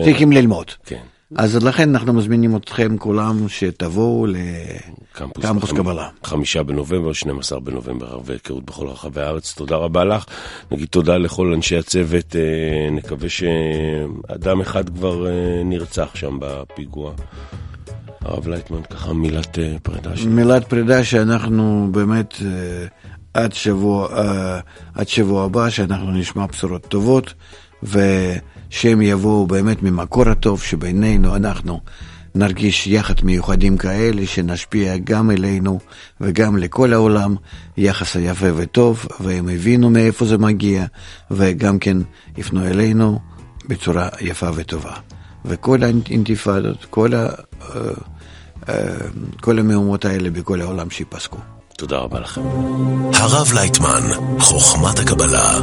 צריכים 0.05 0.31
כן. 0.31 0.37
ללמוד. 0.37 0.67
כן. 0.85 1.01
אז 1.37 1.57
לכן 1.65 1.89
אנחנו 1.89 2.13
מזמינים 2.13 2.57
אתכם 2.57 2.99
כולם 2.99 3.49
שתבואו 3.49 4.27
לקמפוס 4.27 5.73
קבלה. 5.73 6.09
חמישה 6.25 6.63
בנובמבר, 6.63 7.13
12 7.13 7.61
בנובמבר, 7.61 8.21
והיכרות 8.25 8.65
בכל 8.65 8.87
רחבי 8.87 9.21
הארץ. 9.21 9.55
תודה 9.55 9.77
רבה 9.77 10.05
לך. 10.05 10.25
נגיד 10.71 10.89
תודה 10.89 11.17
לכל 11.17 11.53
אנשי 11.55 11.77
הצוות. 11.77 12.37
אה, 12.37 12.91
נקווה 12.91 13.29
שאדם 13.29 14.61
אחד 14.61 14.89
כבר 14.89 15.27
אה, 15.27 15.63
נרצח 15.65 16.11
שם 16.15 16.39
בפיגוע. 16.41 17.13
הרב 18.21 18.49
לייטמן, 18.49 18.83
ככה 18.83 19.13
מילת 19.13 19.59
אה, 19.59 19.77
פרידה. 19.83 20.11
מילת 20.27 20.69
פרידה 20.69 21.05
שאנחנו 21.05 21.89
באמת 21.93 22.35
עד 23.35 23.53
שבוע, 23.53 24.09
עד 24.95 25.09
שבוע 25.09 25.45
הבא, 25.45 25.71
שאנחנו 25.71 26.11
נשמע 26.11 26.47
בשורות 26.47 26.87
טובות. 26.87 27.35
ושהם 28.71 29.03
יבואו 29.03 29.47
באמת 29.47 29.83
ממקור 29.83 30.29
הטוב, 30.29 30.63
שבינינו 30.63 31.37
אנחנו 31.37 31.81
נרגיש 32.35 32.87
יחד 32.87 33.15
מיוחדים 33.23 33.77
כאלה, 33.77 34.27
שנשפיע 34.27 34.97
גם 34.97 35.31
אלינו 35.31 35.79
וגם 36.21 36.57
לכל 36.57 36.93
העולם 36.93 37.35
יחס 37.77 38.17
היפה 38.17 38.47
וטוב, 38.57 39.07
והם 39.21 39.49
הבינו 39.49 39.91
מאיפה 39.91 40.25
זה 40.25 40.39
מגיע, 40.39 40.85
וגם 41.31 41.79
כן 41.79 41.97
יפנו 42.37 42.67
אלינו 42.67 43.19
בצורה 43.69 44.09
יפה 44.21 44.51
וטובה. 44.55 44.95
וכל 45.45 45.83
האינתיפאדות, 45.83 46.87
כל, 46.91 47.15
ה, 47.15 47.27
אה, 47.27 47.81
אה, 48.69 48.75
כל 49.41 49.59
המהומות 49.59 50.05
האלה 50.05 50.31
בכל 50.31 50.61
העולם 50.61 50.91
שיפסקו. 50.91 51.39
תודה 51.77 51.97
רבה 51.97 52.21
לכם. 52.21 52.41
הרב 53.15 53.53
לייטמן, 53.55 54.03
חוכמת 54.39 54.99
הקבלה. 54.99 55.61